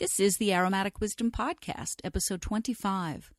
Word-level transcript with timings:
This 0.00 0.18
is 0.18 0.38
the 0.38 0.54
Aromatic 0.54 0.98
Wisdom 0.98 1.30
Podcast, 1.30 1.96
episode 2.04 2.40
25. 2.40 3.30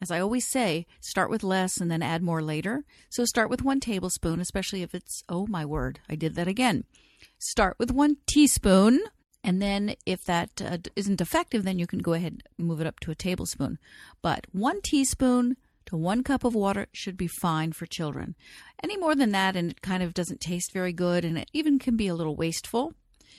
as 0.00 0.10
I 0.10 0.20
always 0.20 0.46
say, 0.46 0.86
start 1.00 1.30
with 1.30 1.42
less 1.42 1.78
and 1.78 1.90
then 1.90 2.02
add 2.02 2.22
more 2.22 2.42
later. 2.42 2.84
So 3.08 3.24
start 3.24 3.48
with 3.48 3.62
one 3.62 3.80
tablespoon, 3.80 4.40
especially 4.40 4.82
if 4.82 4.94
it's, 4.94 5.22
oh 5.28 5.46
my 5.46 5.64
word, 5.64 6.00
I 6.08 6.14
did 6.14 6.34
that 6.34 6.48
again. 6.48 6.84
Start 7.38 7.76
with 7.78 7.90
one 7.90 8.18
teaspoon, 8.26 9.00
and 9.42 9.60
then 9.60 9.94
if 10.06 10.24
that 10.24 10.60
uh, 10.60 10.78
not 11.06 11.20
effective, 11.20 11.64
then 11.64 11.78
you 11.78 11.86
can 11.86 12.00
go 12.00 12.14
ahead 12.14 12.42
and 12.58 12.66
move 12.66 12.80
it 12.80 12.86
up 12.86 13.00
to 13.00 13.10
a 13.10 13.14
tablespoon. 13.14 13.78
But 14.22 14.46
one 14.52 14.80
teaspoon 14.80 15.56
to 15.86 15.96
one 15.96 16.22
cup 16.22 16.44
of 16.44 16.54
water 16.54 16.86
should 16.92 17.16
be 17.16 17.26
fine 17.26 17.72
for 17.72 17.86
children. 17.86 18.34
Any 18.82 18.96
more 18.96 19.14
than 19.14 19.32
that, 19.32 19.56
and 19.56 19.70
it 19.70 19.82
kind 19.82 20.02
of 20.02 20.14
doesn't 20.14 20.40
taste 20.40 20.72
very 20.72 20.92
good, 20.92 21.24
and 21.24 21.36
it 21.36 21.50
even 21.52 21.78
can 21.78 21.96
be 21.96 22.08
a 22.08 22.14
little 22.14 22.36
wasteful. 22.36 22.94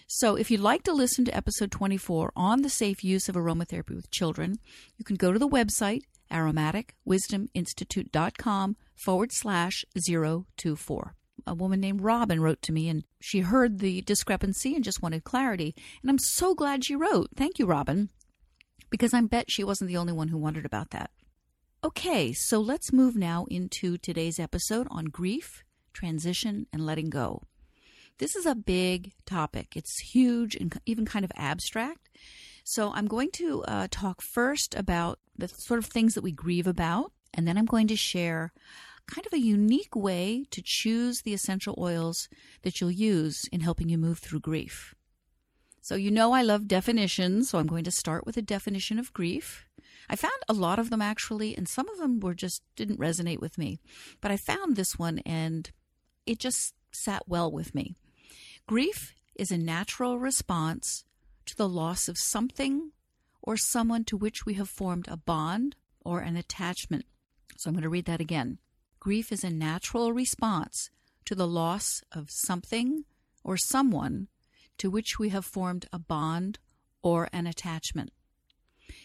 So, 0.07 0.35
if 0.35 0.51
you'd 0.51 0.59
like 0.59 0.83
to 0.83 0.93
listen 0.93 1.25
to 1.25 1.35
episode 1.35 1.71
24 1.71 2.31
on 2.35 2.61
the 2.61 2.69
safe 2.69 3.03
use 3.03 3.27
of 3.27 3.35
aromatherapy 3.35 3.95
with 3.95 4.11
children, 4.11 4.59
you 4.97 5.05
can 5.05 5.15
go 5.15 5.31
to 5.31 5.39
the 5.39 5.47
website 5.47 6.01
aromaticwisdominstitute.com 6.31 8.77
forward 8.95 9.31
slash 9.31 9.85
024 9.95 11.15
a 11.47 11.53
woman 11.53 11.79
named 11.79 12.01
Robin 12.01 12.41
wrote 12.41 12.61
to 12.63 12.71
me 12.71 12.89
and 12.89 13.03
she 13.19 13.41
heard 13.41 13.79
the 13.79 14.01
discrepancy 14.01 14.75
and 14.75 14.83
just 14.83 15.01
wanted 15.01 15.23
clarity. 15.23 15.75
And 16.01 16.09
I'm 16.09 16.19
so 16.19 16.55
glad 16.55 16.83
she 16.83 16.95
wrote. 16.95 17.29
Thank 17.35 17.59
you, 17.59 17.65
Robin, 17.65 18.09
because 18.89 19.13
I 19.13 19.21
bet 19.21 19.51
she 19.51 19.63
wasn't 19.63 19.89
the 19.89 19.97
only 19.97 20.13
one 20.13 20.29
who 20.29 20.37
wondered 20.37 20.65
about 20.65 20.91
that. 20.91 21.11
Okay, 21.83 22.33
so 22.33 22.59
let's 22.59 22.93
move 22.93 23.15
now 23.15 23.45
into 23.49 23.97
today's 23.97 24.39
episode 24.39 24.87
on 24.89 25.05
grief, 25.05 25.63
transition, 25.93 26.65
and 26.73 26.85
letting 26.85 27.09
go. 27.09 27.43
This 28.17 28.35
is 28.35 28.45
a 28.45 28.55
big 28.55 29.11
topic. 29.25 29.75
It's 29.75 29.99
huge 29.99 30.55
and 30.55 30.75
even 30.85 31.05
kind 31.05 31.25
of 31.25 31.31
abstract. 31.35 32.09
So 32.67 32.91
I'm 32.93 33.05
going 33.05 33.29
to 33.33 33.63
uh, 33.67 33.87
talk 33.91 34.23
first 34.23 34.73
about 34.73 35.19
the 35.37 35.47
sort 35.47 35.77
of 35.77 35.85
things 35.85 36.15
that 36.15 36.23
we 36.23 36.31
grieve 36.31 36.65
about, 36.65 37.11
and 37.31 37.47
then 37.47 37.59
I'm 37.59 37.67
going 37.67 37.87
to 37.89 37.95
share 37.95 38.53
kind 39.05 39.23
of 39.27 39.33
a 39.33 39.39
unique 39.39 39.95
way 39.95 40.45
to 40.49 40.63
choose 40.65 41.21
the 41.21 41.35
essential 41.35 41.75
oils 41.77 42.27
that 42.63 42.81
you'll 42.81 42.89
use 42.89 43.47
in 43.51 43.59
helping 43.59 43.87
you 43.87 43.99
move 43.99 44.17
through 44.17 44.39
grief. 44.39 44.95
So, 45.81 45.93
you 45.93 46.09
know, 46.09 46.31
I 46.31 46.41
love 46.41 46.67
definitions, 46.67 47.51
so 47.51 47.59
I'm 47.59 47.67
going 47.67 47.83
to 47.83 47.91
start 47.91 48.25
with 48.25 48.35
a 48.35 48.41
definition 48.41 48.97
of 48.97 49.13
grief. 49.13 49.67
I 50.09 50.15
found 50.15 50.33
a 50.49 50.53
lot 50.53 50.79
of 50.79 50.89
them 50.89 51.03
actually, 51.03 51.55
and 51.55 51.69
some 51.69 51.87
of 51.87 51.99
them 51.99 52.19
were 52.19 52.33
just 52.33 52.63
didn't 52.75 52.99
resonate 52.99 53.41
with 53.41 53.59
me. 53.59 53.79
But 54.21 54.31
I 54.31 54.37
found 54.37 54.75
this 54.75 54.97
one 54.97 55.19
and 55.19 55.69
it 56.25 56.39
just 56.39 56.73
sat 56.91 57.27
well 57.27 57.51
with 57.51 57.75
me. 57.75 57.95
Grief 58.65 59.13
is 59.35 59.51
a 59.51 59.57
natural 59.59 60.17
response 60.17 61.04
to 61.45 61.55
the 61.55 61.69
loss 61.69 62.07
of 62.07 62.17
something 62.17 62.91
or 63.41 63.57
someone 63.57 64.03
to 64.05 64.17
which 64.17 64.45
we 64.45 64.55
have 64.55 64.69
formed 64.69 65.07
a 65.07 65.17
bond 65.17 65.75
or 66.03 66.19
an 66.19 66.35
attachment. 66.35 67.05
So 67.57 67.69
I'm 67.69 67.75
going 67.75 67.83
to 67.83 67.89
read 67.89 68.05
that 68.05 68.21
again. 68.21 68.59
Grief 68.99 69.31
is 69.31 69.43
a 69.43 69.49
natural 69.49 70.13
response 70.13 70.89
to 71.25 71.35
the 71.35 71.47
loss 71.47 72.03
of 72.11 72.31
something 72.31 73.05
or 73.43 73.57
someone 73.57 74.27
to 74.77 74.89
which 74.89 75.19
we 75.19 75.29
have 75.29 75.45
formed 75.45 75.87
a 75.93 75.99
bond 75.99 76.59
or 77.01 77.29
an 77.31 77.47
attachment. 77.47 78.11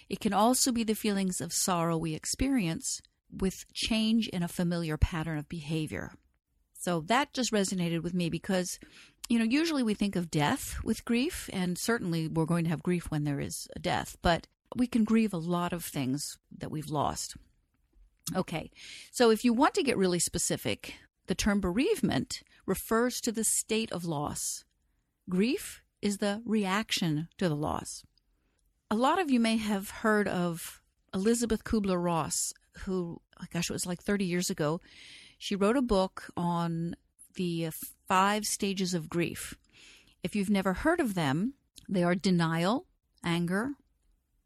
It 0.08 0.20
can 0.20 0.32
also 0.32 0.72
be 0.72 0.84
the 0.84 0.94
feelings 0.94 1.40
of 1.40 1.52
sorrow 1.52 1.96
we 1.96 2.14
experience 2.14 3.00
with 3.30 3.70
change 3.72 4.28
in 4.28 4.42
a 4.42 4.48
familiar 4.48 4.96
pattern 4.96 5.38
of 5.38 5.48
behavior. 5.48 6.12
So 6.74 7.00
that 7.06 7.34
just 7.34 7.52
resonated 7.52 8.02
with 8.02 8.14
me 8.14 8.30
because, 8.30 8.78
you 9.30 9.38
know, 9.38 9.44
usually 9.44 9.84
we 9.84 9.94
think 9.94 10.16
of 10.16 10.28
death 10.28 10.76
with 10.82 11.04
grief, 11.04 11.48
and 11.52 11.78
certainly 11.78 12.26
we're 12.26 12.44
going 12.44 12.64
to 12.64 12.70
have 12.70 12.82
grief 12.82 13.12
when 13.12 13.22
there 13.22 13.38
is 13.38 13.68
a 13.76 13.78
death, 13.78 14.16
but 14.22 14.48
we 14.74 14.88
can 14.88 15.04
grieve 15.04 15.32
a 15.32 15.38
lot 15.38 15.72
of 15.72 15.84
things 15.84 16.36
that 16.58 16.70
we've 16.70 16.91
lost. 16.91 17.36
Okay, 18.34 18.72
so 19.12 19.30
if 19.30 19.44
you 19.44 19.52
want 19.52 19.74
to 19.74 19.84
get 19.84 19.96
really 19.96 20.19
specific, 20.19 20.94
the 21.28 21.36
term 21.36 21.60
bereavement 21.60 22.42
refers 22.66 23.20
to 23.20 23.30
the 23.30 23.44
state 23.44 23.92
of 23.92 24.04
loss. 24.04 24.64
Grief 25.28 25.80
is 26.02 26.19
the 26.19 26.42
reaction 26.44 27.28
to 27.38 27.48
the 27.48 27.54
loss. 27.54 28.02
A 28.90 28.96
lot 28.96 29.20
of 29.20 29.30
you 29.30 29.38
may 29.38 29.58
have 29.58 29.90
heard 29.90 30.26
of 30.26 30.82
Elisabeth 31.14 31.62
Kubler 31.62 32.02
Ross, 32.02 32.52
who, 32.78 33.20
oh 33.40 33.44
gosh, 33.52 33.70
it 33.70 33.72
was 33.72 33.86
like 33.86 34.02
30 34.02 34.24
years 34.24 34.50
ago. 34.50 34.80
She 35.38 35.54
wrote 35.54 35.76
a 35.76 35.82
book 35.82 36.30
on 36.36 36.96
the 37.36 37.70
five 38.10 38.44
stages 38.44 38.93
of 38.93 39.09
grief. 39.09 39.54
If 40.25 40.34
you've 40.34 40.50
never 40.50 40.72
heard 40.72 40.98
of 40.98 41.15
them, 41.15 41.54
they 41.88 42.03
are 42.03 42.16
denial, 42.16 42.87
anger, 43.25 43.75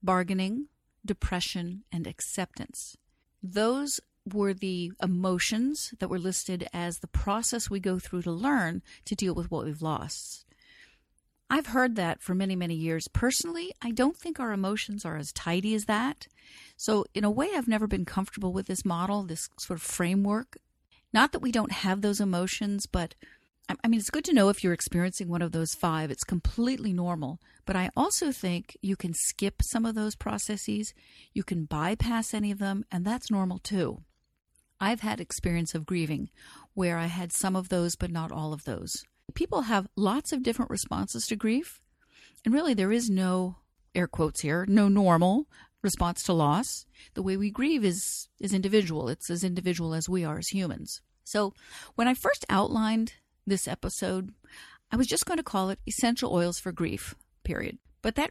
bargaining, 0.02 0.66
depression, 1.02 1.82
and 1.90 2.06
acceptance. 2.06 2.98
Those 3.42 4.00
were 4.30 4.52
the 4.52 4.92
emotions 5.02 5.94
that 5.98 6.10
were 6.10 6.18
listed 6.18 6.68
as 6.74 6.98
the 6.98 7.06
process 7.06 7.70
we 7.70 7.80
go 7.80 7.98
through 7.98 8.20
to 8.22 8.32
learn 8.32 8.82
to 9.06 9.14
deal 9.14 9.34
with 9.34 9.50
what 9.50 9.64
we've 9.64 9.80
lost. 9.80 10.44
I've 11.48 11.68
heard 11.68 11.96
that 11.96 12.20
for 12.20 12.34
many, 12.34 12.56
many 12.56 12.74
years. 12.74 13.08
Personally, 13.08 13.72
I 13.80 13.92
don't 13.92 14.18
think 14.18 14.38
our 14.38 14.52
emotions 14.52 15.06
are 15.06 15.16
as 15.16 15.32
tidy 15.32 15.74
as 15.74 15.86
that. 15.86 16.26
So, 16.76 17.06
in 17.14 17.24
a 17.24 17.30
way, 17.30 17.48
I've 17.54 17.68
never 17.68 17.86
been 17.86 18.04
comfortable 18.04 18.52
with 18.52 18.66
this 18.66 18.84
model, 18.84 19.22
this 19.22 19.48
sort 19.58 19.78
of 19.78 19.82
framework. 19.82 20.58
Not 21.14 21.32
that 21.32 21.42
we 21.42 21.52
don't 21.52 21.70
have 21.72 22.02
those 22.02 22.20
emotions, 22.20 22.86
but 22.86 23.14
I 23.68 23.88
mean, 23.88 23.98
it's 23.98 24.10
good 24.10 24.24
to 24.26 24.34
know 24.34 24.50
if 24.50 24.62
you're 24.62 24.74
experiencing 24.74 25.28
one 25.28 25.42
of 25.42 25.52
those 25.52 25.74
five. 25.74 26.10
It's 26.10 26.24
completely 26.24 26.92
normal. 26.92 27.40
But 27.64 27.76
I 27.76 27.90
also 27.96 28.30
think 28.30 28.76
you 28.82 28.94
can 28.94 29.14
skip 29.14 29.62
some 29.62 29.86
of 29.86 29.94
those 29.94 30.16
processes. 30.16 30.92
You 31.32 31.44
can 31.44 31.64
bypass 31.64 32.34
any 32.34 32.50
of 32.50 32.58
them, 32.58 32.84
and 32.92 33.04
that's 33.04 33.30
normal 33.30 33.58
too. 33.58 34.02
I've 34.80 35.00
had 35.00 35.20
experience 35.20 35.74
of 35.74 35.86
grieving 35.86 36.30
where 36.74 36.98
I 36.98 37.06
had 37.06 37.32
some 37.32 37.56
of 37.56 37.68
those, 37.70 37.96
but 37.96 38.10
not 38.10 38.32
all 38.32 38.52
of 38.52 38.64
those. 38.64 39.02
People 39.34 39.62
have 39.62 39.88
lots 39.96 40.32
of 40.32 40.42
different 40.42 40.70
responses 40.70 41.26
to 41.28 41.36
grief. 41.36 41.80
And 42.44 42.52
really, 42.52 42.74
there 42.74 42.92
is 42.92 43.08
no, 43.08 43.56
air 43.94 44.06
quotes 44.06 44.40
here, 44.42 44.66
no 44.68 44.88
normal. 44.88 45.46
response 45.82 46.22
to 46.24 46.32
loss. 46.32 46.86
The 47.14 47.22
way 47.22 47.36
we 47.36 47.50
grieve 47.50 47.84
is 47.84 48.28
is 48.40 48.52
individual. 48.52 49.08
It's 49.08 49.30
as 49.30 49.44
individual 49.44 49.94
as 49.94 50.08
we 50.08 50.24
are 50.24 50.38
as 50.38 50.48
humans. 50.48 51.00
So, 51.24 51.54
when 51.94 52.08
I 52.08 52.14
first 52.14 52.44
outlined 52.48 53.14
this 53.46 53.68
episode, 53.68 54.32
I 54.90 54.96
was 54.96 55.06
just 55.06 55.26
going 55.26 55.38
to 55.38 55.42
call 55.44 55.70
it 55.70 55.78
essential 55.86 56.32
oils 56.32 56.58
for 56.58 56.72
grief, 56.72 57.14
period. 57.42 57.78
But 58.02 58.14
that 58.16 58.30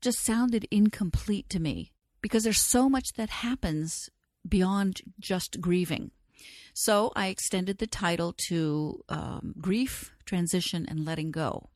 just 0.00 0.24
sounded 0.24 0.66
incomplete 0.70 1.48
to 1.50 1.60
me 1.60 1.92
because 2.20 2.44
there's 2.44 2.60
so 2.60 2.88
much 2.88 3.14
that 3.16 3.30
happens 3.30 4.10
beyond 4.46 5.02
just 5.18 5.60
grieving. 5.60 6.10
So 6.74 7.12
I 7.14 7.28
extended 7.28 7.78
the 7.78 7.86
title 7.86 8.34
to 8.48 9.02
um, 9.08 9.54
Grief, 9.60 10.12
Transition, 10.24 10.86
and 10.88 11.04
Letting 11.04 11.30
Go. 11.30 11.70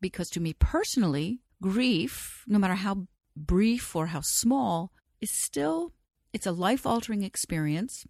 Because 0.00 0.28
to 0.30 0.40
me 0.40 0.52
personally, 0.52 1.40
grief, 1.62 2.44
no 2.46 2.58
matter 2.58 2.74
how 2.74 3.06
brief 3.36 3.94
or 3.96 4.06
how 4.06 4.20
small, 4.22 4.92
is 5.20 5.30
still 5.30 5.92
it's 6.34 6.46
a 6.46 6.52
life-altering 6.52 7.22
experience. 7.22 8.04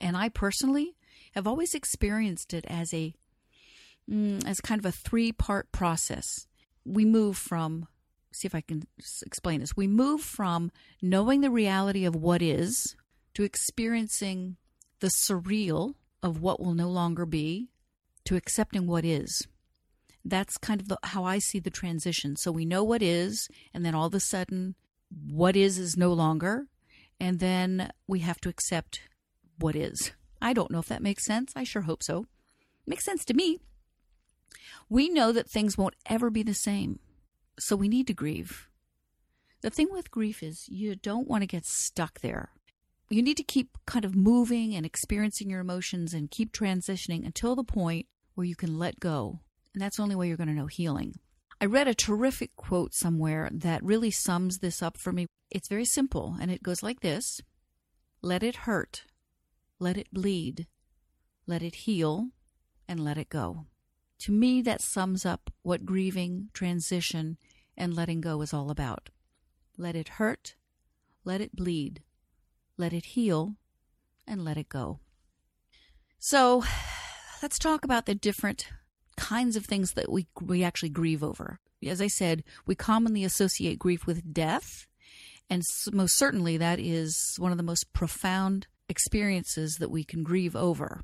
And 0.00 0.16
I 0.16 0.28
personally 0.28 0.96
have 1.34 1.46
always 1.46 1.74
experienced 1.74 2.54
it 2.54 2.64
as 2.68 2.94
a 2.94 3.14
mm, 4.10 4.46
as 4.46 4.60
kind 4.60 4.78
of 4.78 4.86
a 4.86 4.92
three-part 4.92 5.72
process. 5.72 6.46
We 6.84 7.04
move 7.04 7.36
from 7.36 7.88
see 8.32 8.46
if 8.46 8.54
I 8.54 8.60
can 8.60 8.82
explain 9.24 9.60
this. 9.60 9.76
We 9.76 9.86
move 9.86 10.20
from 10.20 10.72
knowing 11.00 11.40
the 11.40 11.50
reality 11.50 12.04
of 12.04 12.16
what 12.16 12.42
is 12.42 12.96
to 13.34 13.44
experiencing 13.44 14.56
the 15.00 15.06
surreal 15.08 15.94
of 16.22 16.40
what 16.40 16.60
will 16.60 16.74
no 16.74 16.88
longer 16.88 17.26
be 17.26 17.68
to 18.24 18.36
accepting 18.36 18.86
what 18.86 19.04
is. 19.04 19.46
That's 20.24 20.56
kind 20.56 20.80
of 20.80 20.88
the, 20.88 20.98
how 21.02 21.24
I 21.24 21.38
see 21.38 21.58
the 21.60 21.70
transition. 21.70 22.36
So 22.36 22.50
we 22.50 22.64
know 22.64 22.82
what 22.82 23.02
is, 23.02 23.48
and 23.74 23.84
then 23.84 23.94
all 23.94 24.06
of 24.06 24.14
a 24.14 24.20
sudden, 24.20 24.74
what 25.10 25.54
is 25.54 25.78
is 25.78 25.96
no 25.96 26.12
longer, 26.12 26.66
and 27.20 27.38
then 27.38 27.90
we 28.08 28.20
have 28.20 28.40
to 28.40 28.48
accept 28.48 29.02
what 29.58 29.76
is. 29.76 30.12
I 30.44 30.52
don't 30.52 30.70
know 30.70 30.78
if 30.78 30.86
that 30.86 31.02
makes 31.02 31.24
sense. 31.24 31.52
I 31.56 31.64
sure 31.64 31.82
hope 31.82 32.04
so. 32.04 32.26
Makes 32.86 33.04
sense 33.04 33.24
to 33.24 33.34
me. 33.34 33.58
We 34.88 35.08
know 35.08 35.32
that 35.32 35.50
things 35.50 35.76
won't 35.76 35.96
ever 36.06 36.30
be 36.30 36.44
the 36.44 36.54
same, 36.54 37.00
so 37.58 37.74
we 37.74 37.88
need 37.88 38.06
to 38.06 38.14
grieve. 38.14 38.68
The 39.62 39.70
thing 39.70 39.88
with 39.90 40.12
grief 40.12 40.42
is 40.42 40.68
you 40.68 40.94
don't 40.94 41.26
want 41.26 41.42
to 41.42 41.46
get 41.48 41.66
stuck 41.66 42.20
there 42.20 42.50
you 43.10 43.22
need 43.22 43.36
to 43.36 43.42
keep 43.42 43.76
kind 43.86 44.04
of 44.04 44.16
moving 44.16 44.74
and 44.74 44.86
experiencing 44.86 45.50
your 45.50 45.60
emotions 45.60 46.14
and 46.14 46.30
keep 46.30 46.52
transitioning 46.52 47.24
until 47.24 47.54
the 47.54 47.64
point 47.64 48.06
where 48.34 48.46
you 48.46 48.56
can 48.56 48.78
let 48.78 49.00
go. 49.00 49.40
And 49.72 49.82
that's 49.82 49.96
the 49.96 50.02
only 50.02 50.16
way 50.16 50.28
you're 50.28 50.36
going 50.36 50.48
to 50.48 50.54
know 50.54 50.66
healing. 50.66 51.14
I 51.60 51.66
read 51.66 51.88
a 51.88 51.94
terrific 51.94 52.56
quote 52.56 52.94
somewhere 52.94 53.48
that 53.52 53.84
really 53.84 54.10
sums 54.10 54.58
this 54.58 54.82
up 54.82 54.96
for 54.96 55.12
me. 55.12 55.26
It's 55.50 55.68
very 55.68 55.84
simple, 55.84 56.36
and 56.40 56.50
it 56.50 56.62
goes 56.62 56.82
like 56.82 57.00
this 57.00 57.40
Let 58.22 58.42
it 58.42 58.56
hurt, 58.56 59.04
let 59.78 59.96
it 59.96 60.12
bleed, 60.12 60.66
let 61.46 61.62
it 61.62 61.74
heal, 61.74 62.28
and 62.88 63.00
let 63.00 63.18
it 63.18 63.28
go. 63.28 63.66
To 64.20 64.32
me, 64.32 64.62
that 64.62 64.80
sums 64.80 65.26
up 65.26 65.50
what 65.62 65.84
grieving, 65.84 66.48
transition, 66.52 67.36
and 67.76 67.94
letting 67.94 68.20
go 68.20 68.40
is 68.42 68.54
all 68.54 68.70
about. 68.70 69.10
Let 69.76 69.96
it 69.96 70.08
hurt, 70.08 70.54
let 71.24 71.40
it 71.40 71.56
bleed, 71.56 72.02
let 72.76 72.92
it 72.92 73.06
heal, 73.06 73.56
and 74.26 74.44
let 74.44 74.56
it 74.56 74.68
go. 74.68 75.00
So, 76.18 76.64
let's 77.42 77.58
talk 77.58 77.84
about 77.84 78.06
the 78.06 78.14
different 78.14 78.68
kinds 79.16 79.56
of 79.56 79.66
things 79.66 79.92
that 79.92 80.10
we 80.10 80.26
we 80.40 80.64
actually 80.64 80.88
grieve 80.88 81.22
over. 81.22 81.58
As 81.86 82.00
I 82.00 82.06
said, 82.06 82.44
we 82.66 82.74
commonly 82.74 83.24
associate 83.24 83.78
grief 83.78 84.06
with 84.06 84.32
death, 84.32 84.86
and 85.50 85.62
most 85.92 86.16
certainly 86.16 86.56
that 86.56 86.80
is 86.80 87.36
one 87.38 87.52
of 87.52 87.58
the 87.58 87.62
most 87.62 87.92
profound 87.92 88.66
experiences 88.88 89.76
that 89.80 89.90
we 89.90 90.04
can 90.04 90.22
grieve 90.22 90.56
over. 90.56 91.02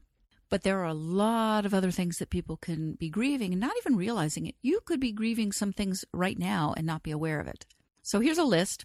But 0.49 0.65
there 0.65 0.81
are 0.81 0.87
a 0.87 0.95
lot 0.95 1.65
of 1.65 1.73
other 1.73 1.93
things 1.93 2.17
that 2.17 2.31
people 2.31 2.57
can 2.57 2.95
be 2.95 3.09
grieving 3.09 3.53
and 3.53 3.61
not 3.61 3.77
even 3.79 3.97
realizing 3.97 4.47
it. 4.47 4.57
You 4.63 4.81
could 4.85 4.99
be 4.99 5.13
grieving 5.13 5.53
some 5.53 5.73
things 5.73 6.05
right 6.13 6.39
now 6.39 6.75
and 6.77 6.87
not 6.87 7.05
be 7.05 7.13
aware 7.13 7.39
of 7.41 7.47
it. 7.47 7.67
So 8.03 8.21
here's 8.21 8.39
a 8.39 8.45
list 8.45 8.85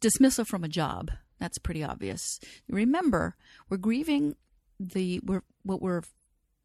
dismissal 0.00 0.44
from 0.44 0.64
a 0.64 0.68
job. 0.68 1.10
That's 1.40 1.58
pretty 1.58 1.82
obvious. 1.82 2.38
Remember, 2.68 3.36
we're 3.68 3.78
grieving 3.78 4.36
the 4.78 5.20
we're 5.24 5.42
what 5.62 5.80
we're 5.80 6.02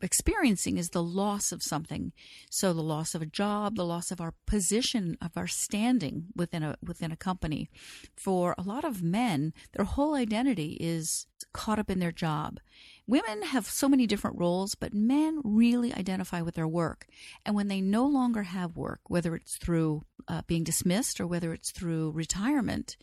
experiencing 0.04 0.78
is 0.78 0.90
the 0.90 1.02
loss 1.02 1.52
of 1.52 1.64
something. 1.64 2.12
So 2.50 2.74
the 2.74 2.84
loss 2.84 3.16
of 3.16 3.22
a 3.22 3.26
job, 3.26 3.76
the 3.76 3.86
loss 3.86 4.12
of 4.12 4.22
our 4.22 4.34
position, 4.46 5.18
of 5.22 5.32
our 5.36 5.48
standing 5.48 6.26
within 6.36 6.62
a 6.62 6.76
within 6.84 7.12
a 7.12 7.18
company. 7.18 7.70
For 8.16 8.54
a 8.58 8.62
lot 8.62 8.84
of 8.84 9.02
men, 9.02 9.54
their 9.72 9.86
whole 9.86 10.14
identity 10.14 10.78
is 10.80 11.26
caught 11.54 11.80
up 11.80 11.90
in 11.90 12.00
their 12.00 12.12
job. 12.12 12.60
Women 13.08 13.44
have 13.44 13.66
so 13.66 13.88
many 13.88 14.08
different 14.08 14.40
roles, 14.40 14.76
but 14.76 14.94
men 14.94 15.42
really 15.44 15.94
identify 15.94 16.42
with 16.42 16.56
their 16.56 16.68
work. 16.68 17.06
And 17.46 17.56
when 17.56 17.68
they 17.68 17.82
no 17.82 18.06
longer 18.06 18.44
have 18.44 18.78
work, 18.78 19.02
whether 19.08 19.36
it's 19.36 19.58
through 19.58 20.04
uh, 20.28 20.42
being 20.48 20.64
dismissed 20.64 21.20
or 21.20 21.28
whether 21.28 21.54
it's 21.54 21.72
through 21.72 22.12
retirement, 22.12 22.98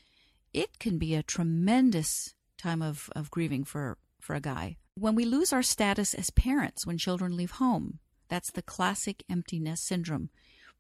it 0.53 0.79
can 0.79 0.99
be 0.99 1.14
a 1.14 1.23
tremendous 1.23 2.35
time 2.58 2.82
of, 2.82 3.11
of 3.14 3.31
grieving 3.31 3.64
for, 3.64 3.99
for 4.20 4.35
a 4.35 4.41
guy. 4.41 4.76
When 4.94 5.14
we 5.14 5.25
lose 5.25 5.52
our 5.52 5.62
status 5.62 6.14
as 6.14 6.31
parents 6.31 6.87
when 6.87 6.98
children 6.98 7.37
leave 7.37 7.52
home, 7.52 8.00
that's 8.28 8.50
the 8.52 8.62
classic 8.62 9.22
empty 9.28 9.58
nest 9.58 9.87
syndrome. 9.87 10.31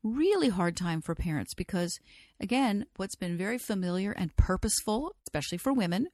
Really 0.02 0.48
hard 0.48 0.76
time 0.76 1.02
for 1.02 1.14
parents 1.14 1.52
because, 1.54 2.00
again, 2.40 2.86
what's 2.96 3.16
been 3.16 3.36
very 3.36 3.58
familiar 3.58 4.12
and 4.12 4.36
purposeful, 4.36 5.14
especially 5.26 5.58
for 5.58 5.72
women, 5.72 6.08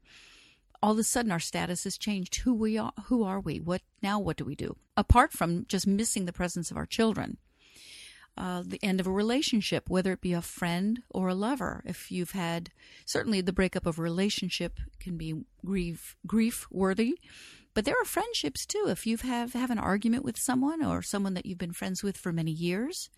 all 0.82 0.92
of 0.92 0.98
a 0.98 1.04
sudden 1.04 1.32
our 1.32 1.40
status 1.40 1.84
has 1.84 1.96
changed. 1.96 2.36
Who 2.40 2.54
we 2.54 2.78
are, 2.78 2.92
who 3.06 3.22
are 3.22 3.40
we? 3.40 3.60
What 3.60 3.82
now? 4.02 4.18
What 4.18 4.36
do 4.36 4.44
we 4.44 4.54
do? 4.54 4.76
Apart 4.96 5.32
from 5.32 5.66
just 5.68 5.86
missing 5.86 6.24
the 6.24 6.32
presence 6.32 6.70
of 6.70 6.76
our 6.76 6.86
children, 6.86 7.38
uh, 8.36 8.62
the 8.66 8.82
end 8.82 9.00
of 9.00 9.06
a 9.06 9.12
relationship, 9.12 9.88
whether 9.88 10.12
it 10.12 10.20
be 10.20 10.32
a 10.32 10.42
friend 10.42 11.02
or 11.10 11.28
a 11.28 11.34
lover. 11.34 11.82
If 11.86 12.10
you've 12.10 12.32
had, 12.32 12.70
certainly 13.04 13.40
the 13.40 13.52
breakup 13.52 13.86
of 13.86 13.98
a 13.98 14.02
relationship 14.02 14.78
can 15.00 15.16
be 15.16 15.44
grief 15.64 16.16
grief 16.26 16.66
worthy, 16.70 17.18
but 17.76 17.84
there 17.84 18.00
are 18.00 18.06
friendships 18.06 18.64
too. 18.64 18.86
If 18.88 19.06
you 19.06 19.18
have 19.18 19.52
have 19.52 19.70
an 19.70 19.78
argument 19.78 20.24
with 20.24 20.38
someone 20.38 20.82
or 20.82 21.02
someone 21.02 21.34
that 21.34 21.44
you've 21.44 21.58
been 21.58 21.74
friends 21.74 22.02
with 22.02 22.16
for 22.16 22.32
many 22.32 22.50
years, 22.50 23.10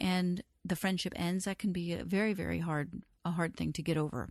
and 0.00 0.42
the 0.64 0.74
friendship 0.74 1.12
ends, 1.16 1.44
that 1.44 1.58
can 1.58 1.70
be 1.70 1.92
a 1.92 2.02
very 2.02 2.32
very 2.32 2.60
hard 2.60 3.02
a 3.26 3.32
hard 3.32 3.56
thing 3.58 3.74
to 3.74 3.82
get 3.82 3.98
over. 3.98 4.30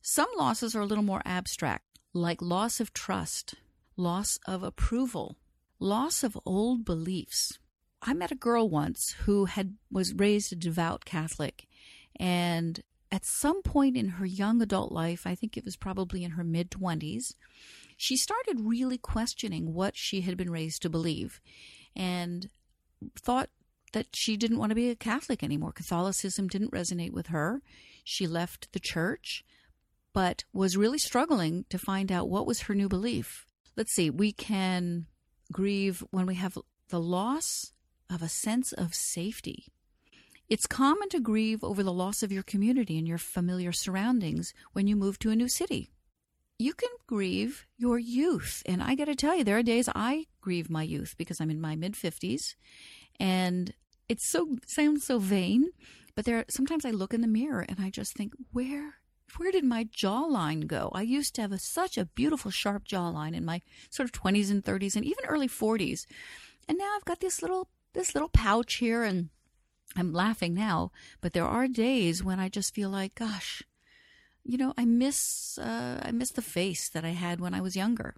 Some 0.00 0.30
losses 0.38 0.74
are 0.74 0.80
a 0.80 0.86
little 0.86 1.04
more 1.04 1.20
abstract, 1.26 1.98
like 2.14 2.40
loss 2.40 2.80
of 2.80 2.94
trust, 2.94 3.56
loss 3.98 4.38
of 4.46 4.62
approval, 4.62 5.36
loss 5.78 6.22
of 6.22 6.38
old 6.46 6.86
beliefs 6.86 7.58
I 8.00 8.14
met 8.14 8.32
a 8.32 8.36
girl 8.36 8.70
once 8.70 9.14
who 9.26 9.44
had 9.44 9.76
was 9.90 10.14
raised 10.14 10.54
a 10.54 10.56
devout 10.56 11.04
Catholic 11.04 11.66
and 12.16 12.82
at 13.10 13.24
some 13.24 13.62
point 13.62 13.96
in 13.96 14.08
her 14.08 14.26
young 14.26 14.60
adult 14.60 14.92
life, 14.92 15.26
I 15.26 15.34
think 15.34 15.56
it 15.56 15.64
was 15.64 15.76
probably 15.76 16.24
in 16.24 16.32
her 16.32 16.44
mid 16.44 16.70
20s, 16.70 17.34
she 17.98 18.16
started 18.16 18.60
really 18.60 18.96
questioning 18.96 19.74
what 19.74 19.96
she 19.96 20.20
had 20.20 20.36
been 20.36 20.50
raised 20.50 20.80
to 20.80 20.88
believe 20.88 21.40
and 21.96 22.48
thought 23.20 23.50
that 23.92 24.06
she 24.14 24.36
didn't 24.36 24.58
want 24.58 24.70
to 24.70 24.76
be 24.76 24.88
a 24.88 24.94
Catholic 24.94 25.42
anymore. 25.42 25.72
Catholicism 25.72 26.46
didn't 26.46 26.70
resonate 26.70 27.12
with 27.12 27.26
her. 27.26 27.60
She 28.04 28.28
left 28.28 28.72
the 28.72 28.78
church, 28.78 29.44
but 30.12 30.44
was 30.52 30.76
really 30.76 30.98
struggling 30.98 31.64
to 31.70 31.78
find 31.78 32.12
out 32.12 32.30
what 32.30 32.46
was 32.46 32.62
her 32.62 32.74
new 32.74 32.88
belief. 32.88 33.44
Let's 33.76 33.92
see, 33.92 34.10
we 34.10 34.30
can 34.30 35.06
grieve 35.50 36.04
when 36.12 36.26
we 36.26 36.36
have 36.36 36.56
the 36.90 37.00
loss 37.00 37.72
of 38.08 38.22
a 38.22 38.28
sense 38.28 38.72
of 38.72 38.94
safety. 38.94 39.66
It's 40.48 40.66
common 40.66 41.08
to 41.08 41.20
grieve 41.20 41.64
over 41.64 41.82
the 41.82 41.92
loss 41.92 42.22
of 42.22 42.30
your 42.30 42.44
community 42.44 42.96
and 42.96 43.08
your 43.08 43.18
familiar 43.18 43.72
surroundings 43.72 44.54
when 44.72 44.86
you 44.86 44.94
move 44.94 45.18
to 45.18 45.30
a 45.30 45.36
new 45.36 45.48
city. 45.48 45.90
You 46.58 46.74
can 46.74 46.90
grieve 47.06 47.66
your 47.76 47.98
youth. 47.98 48.62
And 48.66 48.82
I 48.82 48.94
got 48.96 49.04
to 49.04 49.14
tell 49.14 49.36
you, 49.36 49.44
there 49.44 49.58
are 49.58 49.62
days 49.62 49.88
I 49.94 50.26
grieve 50.40 50.68
my 50.68 50.82
youth 50.82 51.14
because 51.16 51.40
I'm 51.40 51.50
in 51.50 51.60
my 51.60 51.76
mid 51.76 51.94
50s. 51.94 52.56
And 53.20 53.72
it 54.08 54.20
so 54.20 54.56
sounds 54.66 55.04
so 55.04 55.18
vain, 55.18 55.70
but 56.14 56.24
there 56.24 56.44
sometimes 56.48 56.84
I 56.84 56.90
look 56.90 57.14
in 57.14 57.20
the 57.20 57.28
mirror 57.28 57.64
and 57.68 57.78
I 57.80 57.90
just 57.90 58.14
think, 58.14 58.32
where 58.52 58.94
where 59.36 59.52
did 59.52 59.64
my 59.64 59.84
jawline 59.84 60.66
go? 60.66 60.90
I 60.94 61.02
used 61.02 61.34
to 61.34 61.42
have 61.42 61.52
a, 61.52 61.58
such 61.58 61.98
a 61.98 62.06
beautiful 62.06 62.50
sharp 62.50 62.88
jawline 62.88 63.34
in 63.34 63.44
my 63.44 63.60
sort 63.90 64.08
of 64.08 64.12
20s 64.12 64.50
and 64.50 64.64
30s 64.64 64.96
and 64.96 65.04
even 65.04 65.26
early 65.26 65.48
40s. 65.48 66.06
And 66.66 66.78
now 66.78 66.90
I've 66.96 67.04
got 67.04 67.20
this 67.20 67.42
little 67.42 67.68
this 67.92 68.14
little 68.14 68.30
pouch 68.30 68.74
here 68.76 69.02
and 69.02 69.28
I'm 69.96 70.12
laughing 70.12 70.54
now, 70.54 70.92
but 71.20 71.32
there 71.32 71.46
are 71.46 71.68
days 71.68 72.22
when 72.22 72.38
I 72.38 72.48
just 72.48 72.74
feel 72.74 72.90
like, 72.90 73.14
gosh, 73.14 73.62
you 74.48 74.56
know, 74.56 74.72
I 74.78 74.86
miss 74.86 75.58
uh, 75.58 76.00
I 76.02 76.10
miss 76.10 76.30
the 76.30 76.42
face 76.42 76.88
that 76.88 77.04
I 77.04 77.10
had 77.10 77.38
when 77.38 77.52
I 77.52 77.60
was 77.60 77.76
younger. 77.76 78.14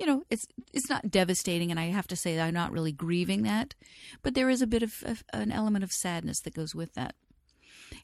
You 0.00 0.06
know, 0.06 0.24
it's 0.28 0.46
it's 0.72 0.90
not 0.90 1.08
devastating, 1.08 1.70
and 1.70 1.78
I 1.78 1.86
have 1.86 2.08
to 2.08 2.16
say 2.16 2.34
that 2.34 2.44
I'm 2.44 2.54
not 2.54 2.72
really 2.72 2.90
grieving 2.90 3.44
that, 3.44 3.76
but 4.22 4.34
there 4.34 4.50
is 4.50 4.60
a 4.60 4.66
bit 4.66 4.82
of, 4.82 5.04
of 5.06 5.22
an 5.32 5.52
element 5.52 5.84
of 5.84 5.92
sadness 5.92 6.40
that 6.40 6.54
goes 6.54 6.74
with 6.74 6.94
that. 6.94 7.14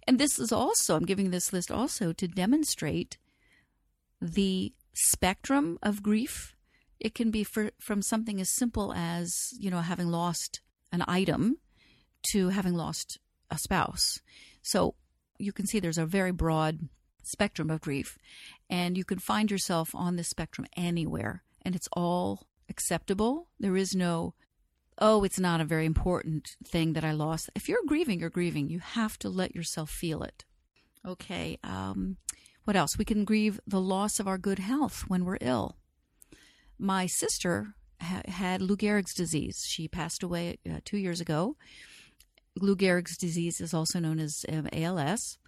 And 0.07 0.19
this 0.19 0.39
is 0.39 0.53
also, 0.53 0.95
I'm 0.95 1.05
giving 1.05 1.31
this 1.31 1.53
list 1.53 1.71
also 1.71 2.13
to 2.13 2.29
demonstrate 2.29 3.19
the 4.23 4.73
spectrum 4.95 5.79
of 5.83 6.03
grief. 6.03 6.55
It 7.01 7.15
can 7.15 7.31
be 7.31 7.43
for, 7.43 7.71
from 7.81 8.03
something 8.03 8.41
as 8.41 8.49
simple 8.49 8.95
as, 8.95 9.53
you 9.59 9.71
know, 9.71 9.81
having 9.81 10.09
lost 10.09 10.61
an 10.93 11.05
item 11.09 11.59
to 12.31 12.49
having 12.51 12.75
lost 12.75 13.19
a 13.51 13.59
spouse. 13.59 14.21
So 14.63 14.95
you 15.39 15.53
can 15.53 15.67
see 15.67 15.81
there's 15.81 15.99
a 15.99 16.07
very 16.07 16.33
broad 16.33 16.89
spectrum 17.27 17.71
of 17.71 17.81
grief, 17.81 18.19
and 18.69 18.97
you 18.97 19.05
can 19.05 19.19
find 19.19 19.51
yourself 19.51 19.95
on 19.95 20.17
this 20.17 20.29
spectrum 20.29 20.67
anywhere, 20.77 21.43
and 21.63 21.75
it's 21.75 21.89
all 21.93 22.47
acceptable. 22.69 23.49
There 23.59 23.77
is 23.77 23.95
no, 23.95 24.35
oh, 24.99 25.25
it's 25.25 25.39
not 25.39 25.61
a 25.61 25.65
very 25.65 25.87
important 25.87 26.57
thing 26.67 26.93
that 26.95 27.05
I 27.05 27.13
lost. 27.13 27.51
If 27.55 27.69
you're 27.69 27.81
grieving, 27.87 28.21
you're 28.21 28.31
grieving. 28.31 28.69
You 28.69 28.81
have 28.81 29.19
to 29.21 29.29
let 29.29 29.55
yourself 29.55 29.91
feel 29.91 30.23
it. 30.23 30.45
Okay. 31.07 31.59
Um, 31.63 32.17
what 32.65 32.77
else? 32.77 32.97
We 32.97 33.05
can 33.05 33.25
grieve 33.25 33.61
the 33.67 33.81
loss 33.81 34.19
of 34.19 34.27
our 34.27 34.39
good 34.39 34.59
health 34.59 35.05
when 35.07 35.25
we're 35.25 35.39
ill. 35.41 35.77
My 36.79 37.07
sister 37.07 37.75
ha- 38.01 38.23
had 38.27 38.63
Lou 38.63 38.77
Gehrig's 38.77 39.15
disease. 39.15 39.67
She 39.69 39.87
passed 39.87 40.23
away 40.23 40.59
uh, 40.69 40.81
two 40.85 40.97
years 40.97 41.21
ago. 41.21 41.57
Lou 42.61 42.77
Gehrig's 42.77 43.17
disease 43.17 43.61
is 43.61 43.75
also 43.75 43.99
known 43.99 44.19
as 44.19 44.47
um, 44.51 44.69
ALS. 44.73 45.39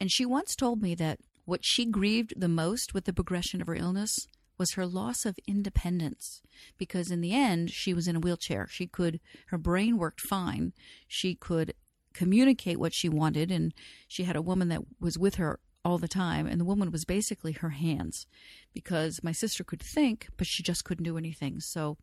And 0.00 0.10
she 0.10 0.24
once 0.24 0.56
told 0.56 0.80
me 0.80 0.94
that 0.96 1.20
what 1.44 1.64
she 1.64 1.84
grieved 1.84 2.34
the 2.36 2.48
most 2.48 2.94
with 2.94 3.04
the 3.04 3.12
progression 3.12 3.60
of 3.60 3.66
her 3.66 3.74
illness 3.74 4.26
was 4.56 4.72
her 4.72 4.86
loss 4.86 5.24
of 5.24 5.38
independence 5.46 6.42
because 6.78 7.10
in 7.10 7.20
the 7.20 7.34
end 7.34 7.70
she 7.70 7.94
was 7.94 8.06
in 8.06 8.16
a 8.16 8.20
wheelchair. 8.20 8.66
She 8.70 8.86
could 8.86 9.20
her 9.46 9.58
brain 9.58 9.98
worked 9.98 10.20
fine. 10.20 10.72
She 11.08 11.34
could 11.34 11.74
communicate 12.12 12.78
what 12.78 12.94
she 12.94 13.08
wanted 13.08 13.50
and 13.50 13.72
she 14.06 14.24
had 14.24 14.36
a 14.36 14.42
woman 14.42 14.68
that 14.68 14.82
was 15.00 15.18
with 15.18 15.36
her 15.36 15.60
all 15.82 15.96
the 15.96 16.08
time 16.08 16.46
and 16.46 16.60
the 16.60 16.64
woman 16.66 16.90
was 16.90 17.06
basically 17.06 17.52
her 17.52 17.70
hands 17.70 18.26
because 18.74 19.22
my 19.22 19.32
sister 19.32 19.64
could 19.64 19.80
think 19.80 20.28
but 20.36 20.46
she 20.46 20.62
just 20.62 20.84
couldn't 20.84 21.04
do 21.04 21.18
anything. 21.18 21.60
So 21.60 21.96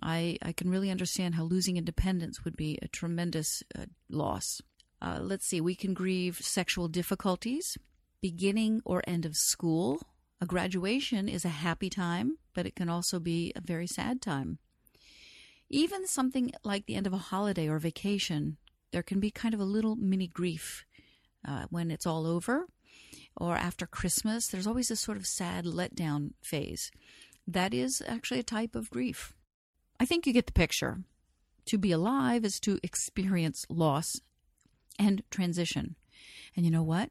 i 0.00 0.38
i 0.42 0.52
can 0.52 0.70
really 0.70 0.90
understand 0.90 1.34
how 1.34 1.42
losing 1.42 1.76
independence 1.76 2.44
would 2.44 2.56
be 2.56 2.78
a 2.80 2.88
tremendous 2.88 3.62
uh, 3.78 3.84
loss 4.08 4.62
uh, 5.02 5.18
let's 5.20 5.46
see 5.46 5.60
we 5.60 5.74
can 5.74 5.92
grieve 5.92 6.38
sexual 6.40 6.88
difficulties 6.88 7.76
beginning 8.22 8.80
or 8.84 9.02
end 9.06 9.26
of 9.26 9.36
school 9.36 10.00
a 10.42 10.44
graduation 10.44 11.28
is 11.28 11.44
a 11.44 11.50
happy 11.50 11.88
time, 11.88 12.36
but 12.52 12.66
it 12.66 12.74
can 12.74 12.88
also 12.88 13.20
be 13.20 13.52
a 13.54 13.60
very 13.60 13.86
sad 13.86 14.20
time. 14.20 14.58
Even 15.70 16.04
something 16.04 16.50
like 16.64 16.86
the 16.86 16.96
end 16.96 17.06
of 17.06 17.12
a 17.12 17.28
holiday 17.30 17.68
or 17.68 17.78
vacation, 17.78 18.56
there 18.90 19.04
can 19.04 19.20
be 19.20 19.30
kind 19.30 19.54
of 19.54 19.60
a 19.60 19.64
little 19.64 19.94
mini 19.94 20.26
grief 20.26 20.84
uh, 21.46 21.66
when 21.70 21.92
it's 21.92 22.08
all 22.08 22.26
over. 22.26 22.66
Or 23.36 23.54
after 23.54 23.86
Christmas, 23.86 24.48
there's 24.48 24.66
always 24.66 24.88
this 24.88 25.00
sort 25.00 25.16
of 25.16 25.28
sad 25.28 25.64
letdown 25.64 26.32
phase. 26.42 26.90
That 27.46 27.72
is 27.72 28.02
actually 28.04 28.40
a 28.40 28.54
type 28.58 28.74
of 28.74 28.90
grief. 28.90 29.34
I 30.00 30.06
think 30.06 30.26
you 30.26 30.32
get 30.32 30.46
the 30.46 30.52
picture. 30.52 31.04
To 31.66 31.78
be 31.78 31.92
alive 31.92 32.44
is 32.44 32.58
to 32.62 32.80
experience 32.82 33.64
loss 33.68 34.20
and 34.98 35.22
transition. 35.30 35.96
And 36.56 36.64
you 36.64 36.70
know 36.70 36.82
what? 36.82 37.10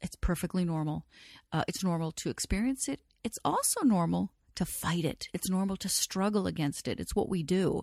It's 0.00 0.16
perfectly 0.16 0.64
normal. 0.64 1.06
Uh, 1.52 1.64
it's 1.68 1.84
normal 1.84 2.12
to 2.12 2.30
experience 2.30 2.88
it. 2.88 3.00
It's 3.22 3.38
also 3.44 3.82
normal 3.82 4.32
to 4.54 4.64
fight 4.64 5.04
it. 5.04 5.28
It's 5.32 5.50
normal 5.50 5.76
to 5.78 5.88
struggle 5.88 6.46
against 6.46 6.88
it. 6.88 7.00
It's 7.00 7.14
what 7.14 7.28
we 7.28 7.42
do. 7.42 7.82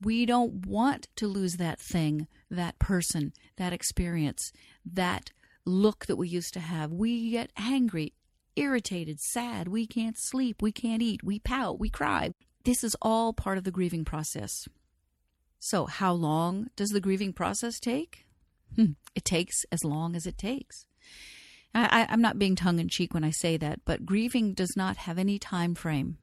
We 0.00 0.26
don't 0.26 0.66
want 0.66 1.08
to 1.16 1.28
lose 1.28 1.56
that 1.56 1.78
thing, 1.78 2.26
that 2.50 2.78
person, 2.78 3.32
that 3.56 3.72
experience, 3.72 4.52
that 4.84 5.30
look 5.64 6.06
that 6.06 6.16
we 6.16 6.28
used 6.28 6.54
to 6.54 6.60
have. 6.60 6.90
We 6.90 7.30
get 7.30 7.52
angry, 7.56 8.14
irritated, 8.56 9.20
sad. 9.20 9.68
We 9.68 9.86
can't 9.86 10.18
sleep. 10.18 10.60
We 10.60 10.72
can't 10.72 11.02
eat. 11.02 11.22
We 11.22 11.38
pout. 11.38 11.78
We 11.78 11.88
cry. 11.88 12.32
This 12.64 12.82
is 12.82 12.96
all 13.00 13.32
part 13.32 13.58
of 13.58 13.64
the 13.64 13.70
grieving 13.70 14.04
process. 14.04 14.68
So, 15.58 15.86
how 15.86 16.12
long 16.12 16.68
does 16.74 16.90
the 16.90 17.00
grieving 17.00 17.32
process 17.32 17.78
take? 17.78 18.26
Hmm, 18.76 18.92
it 19.14 19.24
takes 19.24 19.64
as 19.70 19.84
long 19.84 20.16
as 20.16 20.26
it 20.26 20.38
takes. 20.38 20.86
I, 21.74 22.06
I'm 22.10 22.20
not 22.20 22.38
being 22.38 22.54
tongue 22.54 22.78
in 22.78 22.88
cheek 22.88 23.14
when 23.14 23.24
I 23.24 23.30
say 23.30 23.56
that, 23.56 23.80
but 23.84 24.04
grieving 24.04 24.52
does 24.52 24.76
not 24.76 24.98
have 24.98 25.18
any 25.18 25.38
time 25.38 25.74
frame. 25.74 26.18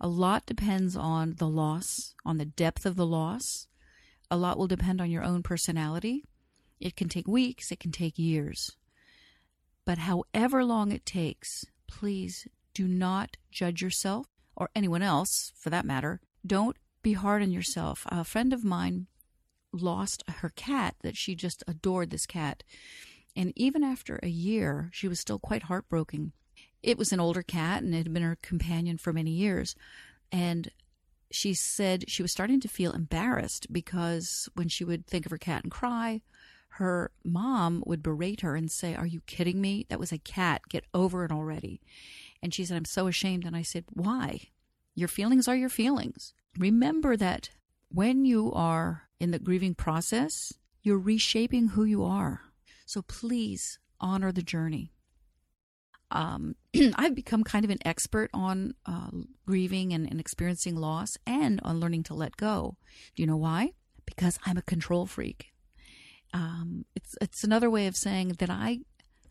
A 0.00 0.08
lot 0.08 0.44
depends 0.44 0.96
on 0.96 1.36
the 1.38 1.48
loss, 1.48 2.14
on 2.26 2.36
the 2.36 2.44
depth 2.44 2.84
of 2.84 2.96
the 2.96 3.06
loss. 3.06 3.68
A 4.30 4.36
lot 4.36 4.58
will 4.58 4.66
depend 4.66 5.00
on 5.00 5.10
your 5.10 5.22
own 5.22 5.42
personality. 5.42 6.24
It 6.80 6.96
can 6.96 7.08
take 7.08 7.26
weeks, 7.26 7.72
it 7.72 7.80
can 7.80 7.92
take 7.92 8.18
years. 8.18 8.70
But 9.86 9.98
however 9.98 10.64
long 10.64 10.92
it 10.92 11.06
takes, 11.06 11.64
please 11.86 12.46
do 12.74 12.86
not 12.88 13.36
judge 13.50 13.80
yourself 13.80 14.26
or 14.56 14.70
anyone 14.74 15.02
else 15.02 15.52
for 15.56 15.70
that 15.70 15.86
matter. 15.86 16.20
Don't 16.46 16.76
be 17.02 17.12
hard 17.14 17.42
on 17.42 17.50
yourself. 17.50 18.06
A 18.08 18.24
friend 18.24 18.52
of 18.52 18.64
mine 18.64 19.06
lost 19.74 20.22
her 20.28 20.50
cat 20.50 20.96
that 21.02 21.16
she 21.16 21.34
just 21.34 21.62
adored 21.66 22.10
this 22.10 22.26
cat 22.26 22.62
and 23.36 23.52
even 23.56 23.82
after 23.82 24.20
a 24.22 24.28
year, 24.28 24.90
she 24.92 25.08
was 25.08 25.18
still 25.18 25.38
quite 25.38 25.64
heartbroken. 25.64 26.32
It 26.82 26.98
was 26.98 27.12
an 27.12 27.20
older 27.20 27.42
cat 27.42 27.82
and 27.82 27.94
it 27.94 27.98
had 27.98 28.12
been 28.12 28.22
her 28.22 28.38
companion 28.42 28.98
for 28.98 29.12
many 29.12 29.32
years. 29.32 29.74
And 30.30 30.70
she 31.30 31.54
said 31.54 32.08
she 32.08 32.22
was 32.22 32.30
starting 32.30 32.60
to 32.60 32.68
feel 32.68 32.92
embarrassed 32.92 33.72
because 33.72 34.48
when 34.54 34.68
she 34.68 34.84
would 34.84 35.06
think 35.06 35.26
of 35.26 35.32
her 35.32 35.38
cat 35.38 35.64
and 35.64 35.72
cry, 35.72 36.22
her 36.68 37.10
mom 37.24 37.82
would 37.86 38.02
berate 38.02 38.42
her 38.42 38.54
and 38.54 38.70
say, 38.70 38.94
Are 38.94 39.06
you 39.06 39.20
kidding 39.26 39.60
me? 39.60 39.86
That 39.88 40.00
was 40.00 40.12
a 40.12 40.18
cat. 40.18 40.62
Get 40.68 40.84
over 40.92 41.24
it 41.24 41.32
already. 41.32 41.80
And 42.42 42.52
she 42.52 42.64
said, 42.64 42.76
I'm 42.76 42.84
so 42.84 43.06
ashamed. 43.06 43.44
And 43.44 43.56
I 43.56 43.62
said, 43.62 43.84
Why? 43.92 44.48
Your 44.94 45.08
feelings 45.08 45.48
are 45.48 45.56
your 45.56 45.68
feelings. 45.68 46.34
Remember 46.58 47.16
that 47.16 47.50
when 47.88 48.24
you 48.24 48.52
are 48.52 49.03
in 49.20 49.30
the 49.30 49.38
grieving 49.38 49.74
process, 49.74 50.52
you're 50.82 50.98
reshaping 50.98 51.68
who 51.68 51.84
you 51.84 52.04
are. 52.04 52.42
So 52.86 53.02
please 53.02 53.78
honor 54.00 54.32
the 54.32 54.42
journey. 54.42 54.92
Um, 56.10 56.54
I've 56.96 57.14
become 57.14 57.44
kind 57.44 57.64
of 57.64 57.70
an 57.70 57.78
expert 57.84 58.30
on 58.32 58.74
uh, 58.86 59.10
grieving 59.46 59.92
and, 59.92 60.08
and 60.08 60.20
experiencing 60.20 60.76
loss 60.76 61.16
and 61.26 61.60
on 61.64 61.80
learning 61.80 62.04
to 62.04 62.14
let 62.14 62.36
go. 62.36 62.76
Do 63.16 63.22
you 63.22 63.26
know 63.26 63.36
why? 63.36 63.72
Because 64.06 64.38
I'm 64.44 64.58
a 64.58 64.62
control 64.62 65.06
freak. 65.06 65.52
Um, 66.32 66.84
it's 66.94 67.16
it's 67.20 67.44
another 67.44 67.70
way 67.70 67.86
of 67.86 67.96
saying 67.96 68.36
that 68.38 68.50
I 68.50 68.80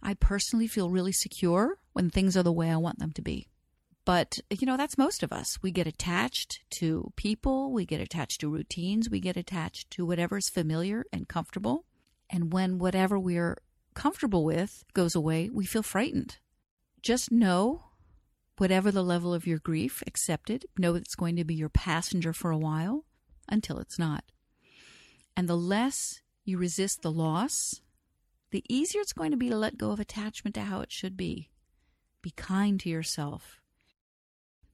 I 0.01 0.13
personally 0.15 0.67
feel 0.67 0.89
really 0.89 1.11
secure 1.11 1.77
when 1.91 2.09
things 2.09 2.35
are 2.35 2.43
the 2.43 2.51
way 2.51 2.69
I 2.69 2.77
want 2.77 2.99
them 2.99 3.11
to 3.11 3.21
be. 3.21 3.47
But 4.05 4.39
you 4.49 4.65
know 4.65 4.75
that's 4.75 4.97
most 4.97 5.23
of 5.23 5.31
us. 5.31 5.59
We 5.61 5.71
get 5.71 5.87
attached 5.87 6.61
to 6.71 7.11
people, 7.15 7.71
we 7.71 7.85
get 7.85 8.01
attached 8.01 8.41
to 8.41 8.49
routines, 8.49 9.09
we 9.09 9.19
get 9.19 9.37
attached 9.37 9.91
to 9.91 10.05
whatever's 10.05 10.49
familiar 10.49 11.05
and 11.13 11.27
comfortable. 11.27 11.85
And 12.29 12.51
when 12.51 12.79
whatever 12.79 13.17
we're 13.17 13.57
comfortable 13.93 14.43
with 14.43 14.83
goes 14.93 15.15
away, 15.15 15.49
we 15.49 15.65
feel 15.65 15.83
frightened. 15.83 16.37
Just 17.01 17.31
know, 17.31 17.85
whatever 18.57 18.91
the 18.91 19.03
level 19.03 19.33
of 19.33 19.47
your 19.47 19.59
grief, 19.59 20.03
accept 20.05 20.49
it. 20.49 20.65
Know 20.77 20.95
it's 20.95 21.15
going 21.15 21.35
to 21.37 21.43
be 21.45 21.55
your 21.55 21.69
passenger 21.69 22.33
for 22.33 22.51
a 22.51 22.57
while 22.57 23.05
until 23.47 23.79
it's 23.79 23.99
not. 23.99 24.25
And 25.35 25.47
the 25.47 25.57
less 25.57 26.21
you 26.43 26.57
resist 26.57 27.01
the 27.01 27.11
loss, 27.11 27.81
the 28.51 28.63
easier 28.67 29.01
it's 29.01 29.13
going 29.13 29.31
to 29.31 29.37
be 29.37 29.49
to 29.49 29.55
let 29.55 29.77
go 29.77 29.91
of 29.91 29.99
attachment 29.99 30.55
to 30.55 30.61
how 30.61 30.81
it 30.81 30.91
should 30.91 31.15
be. 31.15 31.49
Be 32.21 32.31
kind 32.31 32.79
to 32.81 32.89
yourself. 32.89 33.62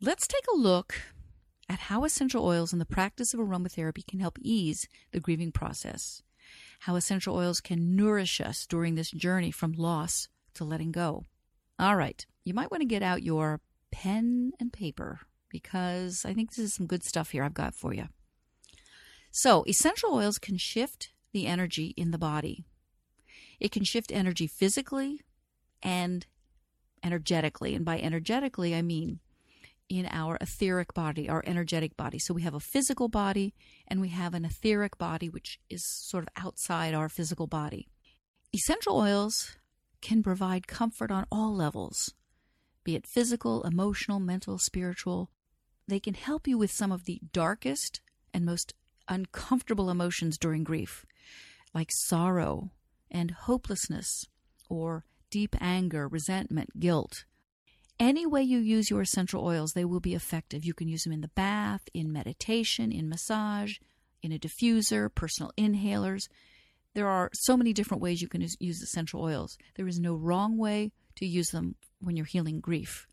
Let's 0.02 0.28
take 0.28 0.46
a 0.54 0.58
look 0.58 0.96
at 1.68 1.80
how 1.80 2.04
essential 2.04 2.46
oils 2.46 2.72
and 2.72 2.82
the 2.82 2.86
practice 2.86 3.34
of 3.34 3.40
aromatherapy 3.40 4.06
can 4.08 4.20
help 4.20 4.38
ease 4.42 4.88
the 5.12 5.20
grieving 5.20 5.52
process 5.52 6.24
how 6.80 6.96
essential 6.96 7.36
oils 7.36 7.60
can 7.62 7.96
nourish 7.96 8.40
us 8.40 8.66
during 8.66 8.96
this 8.96 9.12
journey 9.12 9.52
from 9.52 9.74
loss 9.74 10.30
to 10.54 10.64
letting 10.64 10.92
go. 10.92 11.26
All 11.78 11.96
right, 11.96 12.26
you 12.44 12.54
might 12.54 12.72
want 12.72 12.82
to 12.82 12.88
get 12.88 13.04
out 13.04 13.24
your 13.24 13.62
pen 13.92 14.52
and 14.60 14.72
paper 14.72 15.20
because 15.50 16.26
I 16.26 16.34
think 16.34 16.50
this 16.50 16.60
is 16.60 16.74
some 16.74 16.88
good 16.88 17.04
stuff 17.04 17.32
here 17.32 17.44
I've 17.44 17.54
got 17.54 17.74
for 17.74 17.94
you. 17.94 18.08
So, 19.32 19.64
essential 19.68 20.14
oils 20.14 20.40
can 20.40 20.58
shift 20.58 21.12
the 21.34 21.46
energy 21.46 21.94
in 21.98 22.12
the 22.12 22.18
body. 22.18 22.64
It 23.60 23.72
can 23.72 23.84
shift 23.84 24.12
energy 24.12 24.48
physically 24.48 25.22
and 25.84 26.26
energetically. 27.04 27.76
And 27.76 27.86
by 27.86 28.00
energetically, 28.00 28.74
I 28.76 28.82
mean 28.82 29.20
in 29.90 30.08
our 30.12 30.38
etheric 30.40 30.94
body, 30.94 31.28
our 31.28 31.44
energetic 31.46 31.98
body. 31.98 32.20
So 32.20 32.34
we 32.34 32.44
have 32.44 32.54
a 32.54 32.60
physical 32.60 33.10
body 33.10 33.56
and 33.88 34.00
we 34.00 34.10
have 34.10 34.36
an 34.36 34.46
etheric 34.46 34.98
body, 34.98 35.30
which 35.30 35.60
is 35.70 35.84
sort 35.86 36.24
of 36.24 36.44
outside 36.44 36.94
our 36.94 37.10
physical 37.10 37.48
body. 37.48 37.90
Essential 38.54 38.98
oils 38.98 39.58
can 40.02 40.24
provide 40.24 40.68
comfort 40.68 41.12
on 41.12 41.26
all 41.32 41.56
levels, 41.56 42.14
be 42.84 42.96
it 42.96 43.08
physical, 43.08 43.64
emotional, 43.64 44.20
mental, 44.20 44.58
spiritual. 44.60 45.32
They 45.88 46.00
can 46.00 46.14
help 46.14 46.48
you 46.48 46.58
with 46.58 46.72
some 46.72 46.92
of 46.92 47.06
the 47.06 47.20
darkest 47.34 48.02
and 48.34 48.46
most 48.46 48.74
uncomfortable 49.08 49.90
emotions 49.90 50.38
during 50.38 50.64
grief, 50.64 51.06
like 51.74 51.92
sorrow 51.92 52.70
and 53.10 53.32
hopelessness 53.32 54.26
or 54.70 55.04
deep 55.32 55.56
anger, 55.60 56.08
resentment, 56.08 56.80
guilt. 56.80 57.26
Any 58.00 58.26
way 58.26 58.42
you 58.42 58.60
use 58.60 58.90
your 58.90 59.02
essential 59.02 59.44
oils, 59.44 59.74
they 59.74 59.84
will 59.84 60.00
be 60.00 60.14
effective. 60.14 60.64
You 60.64 60.74
can 60.74 60.88
use 60.88 61.04
them 61.04 61.12
in 61.12 61.22
the 61.22 61.28
bath, 61.30 61.82
in 61.94 62.14
meditation, 62.14 62.94
in 62.94 63.10
massage, 63.10 63.78
in 64.24 64.32
a 64.32 64.40
diffuser, 64.40 65.14
personal 65.14 65.52
inhalers. 65.58 66.30
There 66.96 67.08
are 67.08 67.30
so 67.34 67.58
many 67.58 67.74
different 67.74 68.02
ways 68.02 68.22
you 68.22 68.30
can 68.30 68.46
use 68.60 68.82
essential 68.82 69.22
oils. 69.22 69.58
There 69.76 69.88
is 69.88 70.00
no 70.00 70.16
wrong 70.16 70.58
way 70.58 70.92
to 71.16 71.26
use 71.26 71.50
them 71.50 71.76
when 72.00 72.16
you're 72.16 72.26
healing 72.26 72.62
grief. 72.62 73.06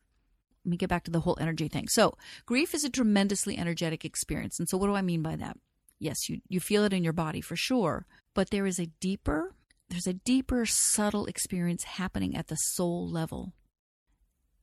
Let 0.64 0.71
me 0.71 0.76
get 0.76 0.88
back 0.88 1.05
to 1.05 1.11
the 1.11 1.21
whole 1.21 1.38
energy 1.40 1.69
thing. 1.69 1.88
So, 1.88 2.16
grief 2.45 2.75
is 2.75 2.85
a 2.85 2.90
tremendously 2.90 3.59
energetic 3.59 4.05
experience. 4.05 4.59
And 4.59 4.69
so, 4.69 4.76
what 4.78 4.87
do 4.87 4.95
I 4.95 5.02
mean 5.02 5.23
by 5.23 5.37
that? 5.37 5.57
Yes, 5.99 6.28
you, 6.28 6.40
you 6.49 6.61
feel 6.61 6.85
it 6.85 6.93
in 6.93 7.05
your 7.05 7.12
body 7.12 7.40
for 7.40 7.57
sure, 7.57 8.07
but 8.35 8.50
there 8.50 8.66
is 8.66 8.78
a 8.78 8.90
deeper, 9.00 9.55
there's 9.88 10.07
a 10.07 10.12
deeper, 10.12 10.66
subtle 10.66 11.26
experience 11.26 11.85
happening 11.85 12.37
at 12.37 12.49
the 12.49 12.57
soul 12.57 13.09
level. 13.09 13.52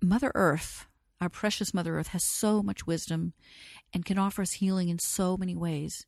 Mother 0.04 0.34
Earth, 0.36 0.86
our 1.22 1.30
precious 1.30 1.74
Mother 1.74 1.98
Earth, 1.98 2.10
has 2.10 2.26
so 2.26 2.62
much 2.62 2.86
wisdom 2.86 3.32
and 3.94 4.04
can 4.04 4.18
offer 4.18 4.42
us 4.42 4.54
healing 4.54 4.90
in 4.90 5.00
so 5.00 5.38
many 5.38 5.56
ways. 5.56 6.06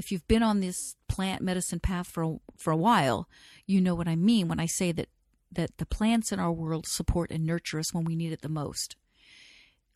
If 0.00 0.10
you've 0.10 0.26
been 0.26 0.42
on 0.42 0.58
this 0.58 0.96
plant 1.08 1.42
medicine 1.42 1.78
path 1.78 2.08
for 2.08 2.22
a, 2.24 2.36
for 2.56 2.72
a 2.72 2.76
while, 2.76 3.28
you 3.64 3.80
know 3.80 3.94
what 3.94 4.08
I 4.08 4.16
mean 4.16 4.48
when 4.48 4.58
I 4.58 4.66
say 4.66 4.90
that 4.92 5.08
that 5.52 5.78
the 5.78 5.86
plants 5.86 6.32
in 6.32 6.40
our 6.40 6.52
world 6.52 6.86
support 6.88 7.30
and 7.30 7.46
nurture 7.46 7.78
us 7.78 7.94
when 7.94 8.04
we 8.04 8.16
need 8.16 8.32
it 8.32 8.42
the 8.42 8.48
most. 8.48 8.96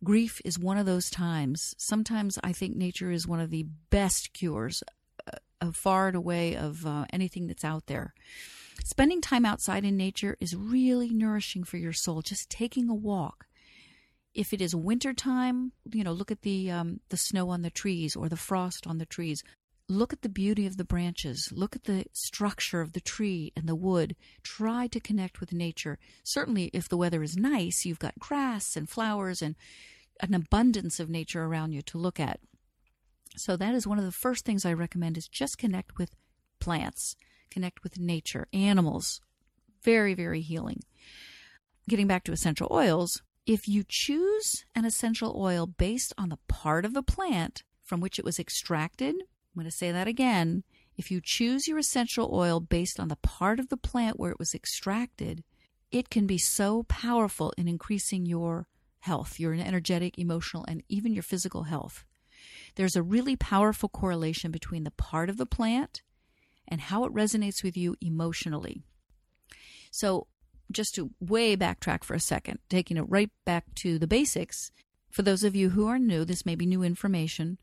Grief 0.02 0.40
is 0.44 0.58
one 0.58 0.78
of 0.78 0.86
those 0.86 1.10
times. 1.10 1.74
Sometimes 1.76 2.38
I 2.44 2.52
think 2.52 2.76
nature 2.76 3.10
is 3.10 3.26
one 3.26 3.40
of 3.40 3.50
the 3.50 3.66
best 3.90 4.32
cures, 4.32 4.84
uh, 5.60 5.72
far 5.72 6.08
and 6.08 6.16
away 6.16 6.56
of 6.56 6.86
uh, 6.86 7.04
anything 7.12 7.46
that's 7.46 7.64
out 7.64 7.86
there. 7.86 8.14
Spending 8.84 9.20
time 9.20 9.44
outside 9.44 9.84
in 9.84 9.96
nature 9.96 10.36
is 10.40 10.56
really 10.56 11.10
nourishing 11.10 11.64
for 11.64 11.76
your 11.76 11.92
soul. 11.92 12.22
Just 12.22 12.50
taking 12.50 12.88
a 12.88 12.94
walk. 12.94 13.46
If 14.32 14.52
it 14.52 14.60
is 14.60 14.74
winter 14.74 15.12
time, 15.12 15.72
you 15.92 16.04
know, 16.04 16.12
look 16.12 16.30
at 16.30 16.42
the 16.42 16.70
um, 16.70 17.00
the 17.08 17.16
snow 17.16 17.50
on 17.50 17.62
the 17.62 17.70
trees 17.70 18.16
or 18.16 18.28
the 18.28 18.36
frost 18.36 18.86
on 18.86 18.98
the 18.98 19.06
trees. 19.06 19.42
Look 19.88 20.12
at 20.12 20.22
the 20.22 20.28
beauty 20.28 20.66
of 20.66 20.76
the 20.76 20.84
branches. 20.84 21.50
Look 21.52 21.74
at 21.74 21.84
the 21.84 22.04
structure 22.12 22.80
of 22.80 22.92
the 22.92 23.00
tree 23.00 23.52
and 23.56 23.68
the 23.68 23.74
wood. 23.74 24.14
Try 24.44 24.86
to 24.86 25.00
connect 25.00 25.40
with 25.40 25.52
nature. 25.52 25.98
Certainly, 26.22 26.70
if 26.72 26.88
the 26.88 26.96
weather 26.96 27.24
is 27.24 27.36
nice, 27.36 27.84
you've 27.84 27.98
got 27.98 28.18
grass 28.20 28.76
and 28.76 28.88
flowers 28.88 29.42
and 29.42 29.56
an 30.20 30.32
abundance 30.32 31.00
of 31.00 31.10
nature 31.10 31.42
around 31.42 31.72
you 31.72 31.82
to 31.82 31.98
look 31.98 32.20
at. 32.20 32.38
So 33.36 33.56
that 33.56 33.74
is 33.74 33.86
one 33.86 33.98
of 33.98 34.04
the 34.04 34.12
first 34.12 34.44
things 34.44 34.64
I 34.64 34.72
recommend 34.72 35.16
is 35.16 35.28
just 35.28 35.58
connect 35.58 35.98
with 35.98 36.14
plants 36.58 37.16
connect 37.50 37.82
with 37.82 37.98
nature, 37.98 38.46
animals. 38.52 39.20
Very, 39.82 40.14
very 40.14 40.40
healing. 40.40 40.80
Getting 41.88 42.06
back 42.06 42.24
to 42.24 42.32
essential 42.32 42.68
oils, 42.70 43.22
if 43.46 43.66
you 43.66 43.84
choose 43.86 44.64
an 44.74 44.84
essential 44.84 45.34
oil 45.36 45.66
based 45.66 46.14
on 46.16 46.28
the 46.28 46.38
part 46.48 46.84
of 46.84 46.94
the 46.94 47.02
plant 47.02 47.64
from 47.82 48.00
which 48.00 48.18
it 48.18 48.24
was 48.24 48.38
extracted, 48.38 49.14
I'm 49.16 49.60
going 49.60 49.64
to 49.64 49.70
say 49.76 49.90
that 49.90 50.06
again. 50.06 50.62
If 50.96 51.10
you 51.10 51.20
choose 51.22 51.66
your 51.66 51.78
essential 51.78 52.30
oil 52.32 52.60
based 52.60 53.00
on 53.00 53.08
the 53.08 53.16
part 53.16 53.58
of 53.58 53.68
the 53.68 53.76
plant 53.76 54.20
where 54.20 54.30
it 54.30 54.38
was 54.38 54.54
extracted, 54.54 55.42
it 55.90 56.10
can 56.10 56.26
be 56.26 56.38
so 56.38 56.84
powerful 56.84 57.52
in 57.56 57.66
increasing 57.66 58.26
your 58.26 58.68
health, 59.00 59.40
your 59.40 59.54
energetic, 59.54 60.18
emotional, 60.18 60.64
and 60.68 60.82
even 60.88 61.12
your 61.12 61.22
physical 61.22 61.64
health. 61.64 62.04
There's 62.76 62.96
a 62.96 63.02
really 63.02 63.36
powerful 63.36 63.88
correlation 63.88 64.50
between 64.50 64.84
the 64.84 64.90
part 64.90 65.28
of 65.28 65.36
the 65.36 65.46
plant 65.46 66.02
and 66.68 66.80
how 66.80 67.04
it 67.04 67.14
resonates 67.14 67.62
with 67.62 67.76
you 67.76 67.96
emotionally. 68.00 68.82
So, 69.90 70.26
just 70.70 70.94
to 70.94 71.10
way 71.18 71.56
backtrack 71.56 72.04
for 72.04 72.14
a 72.14 72.20
second, 72.20 72.60
taking 72.68 72.96
it 72.96 73.04
right 73.08 73.30
back 73.44 73.64
to 73.76 73.98
the 73.98 74.06
basics, 74.06 74.70
for 75.10 75.22
those 75.22 75.42
of 75.42 75.56
you 75.56 75.70
who 75.70 75.88
are 75.88 75.98
new, 75.98 76.24
this 76.24 76.46
may 76.46 76.54
be 76.54 76.66
new 76.66 76.84
information. 76.84 77.58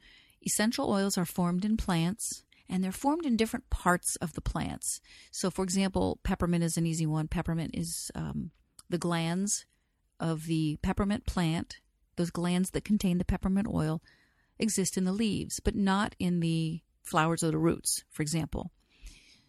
Essential 0.46 0.90
oils 0.90 1.18
are 1.18 1.26
formed 1.26 1.64
in 1.64 1.78
plants 1.78 2.44
and 2.70 2.84
they're 2.84 2.92
formed 2.92 3.26
in 3.26 3.38
different 3.38 3.70
parts 3.70 4.18
of 4.18 4.34
the 4.34 4.42
plants. 4.42 5.00
So, 5.32 5.50
for 5.50 5.64
example, 5.64 6.20
peppermint 6.24 6.64
is 6.64 6.78
an 6.78 6.86
easy 6.86 7.06
one. 7.06 7.30
Peppermint 7.30 7.72
is 7.74 8.12
um, 8.14 8.52
the 8.90 8.98
glands 8.98 9.66
of 10.20 10.46
the 10.46 10.78
peppermint 10.82 11.26
plant. 11.26 11.80
Those 12.18 12.30
glands 12.30 12.72
that 12.72 12.84
contain 12.84 13.20
the 13.20 13.26
peppermint 13.26 13.68
oil 13.68 14.02
exist 14.60 14.98
in 14.98 15.06
the 15.06 15.12
leaves, 15.12 15.60
but 15.64 15.76
not 15.76 16.16
in 16.20 16.40
the 16.40 16.82
flowers 17.04 17.44
or 17.44 17.52
the 17.52 17.58
roots, 17.58 18.04
for 18.12 18.22
example. 18.22 18.72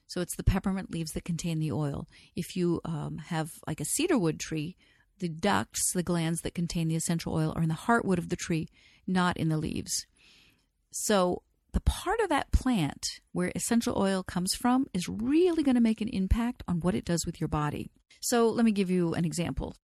So 0.06 0.20
it's 0.20 0.36
the 0.36 0.44
peppermint 0.44 0.90
leaves 0.90 1.12
that 1.12 1.24
contain 1.24 1.58
the 1.58 1.72
oil. 1.72 2.06
If 2.34 2.56
you 2.56 2.80
um, 2.84 3.18
have 3.26 3.50
like 3.66 3.80
a 3.80 3.84
cedarwood 3.84 4.40
tree, 4.40 4.76
the 5.18 5.28
ducts, 5.28 5.92
the 5.92 6.02
glands 6.02 6.40
that 6.42 6.54
contain 6.54 6.88
the 6.88 6.96
essential 6.96 7.34
oil, 7.34 7.52
are 7.54 7.62
in 7.62 7.68
the 7.68 7.74
heartwood 7.74 8.18
of 8.18 8.30
the 8.30 8.36
tree, 8.36 8.68
not 9.06 9.36
in 9.36 9.48
the 9.48 9.58
leaves. 9.58 10.06
So 10.90 11.42
the 11.72 11.80
part 11.80 12.20
of 12.20 12.30
that 12.30 12.52
plant 12.52 13.06
where 13.32 13.52
essential 13.54 13.98
oil 13.98 14.22
comes 14.22 14.54
from 14.54 14.86
is 14.94 15.08
really 15.08 15.62
going 15.62 15.74
to 15.74 15.80
make 15.80 16.00
an 16.00 16.08
impact 16.08 16.62
on 16.66 16.80
what 16.80 16.94
it 16.94 17.04
does 17.04 17.26
with 17.26 17.40
your 17.40 17.48
body. 17.48 17.90
So 18.20 18.48
let 18.48 18.64
me 18.64 18.72
give 18.72 18.90
you 18.90 19.14
an 19.14 19.24
example. 19.24 19.76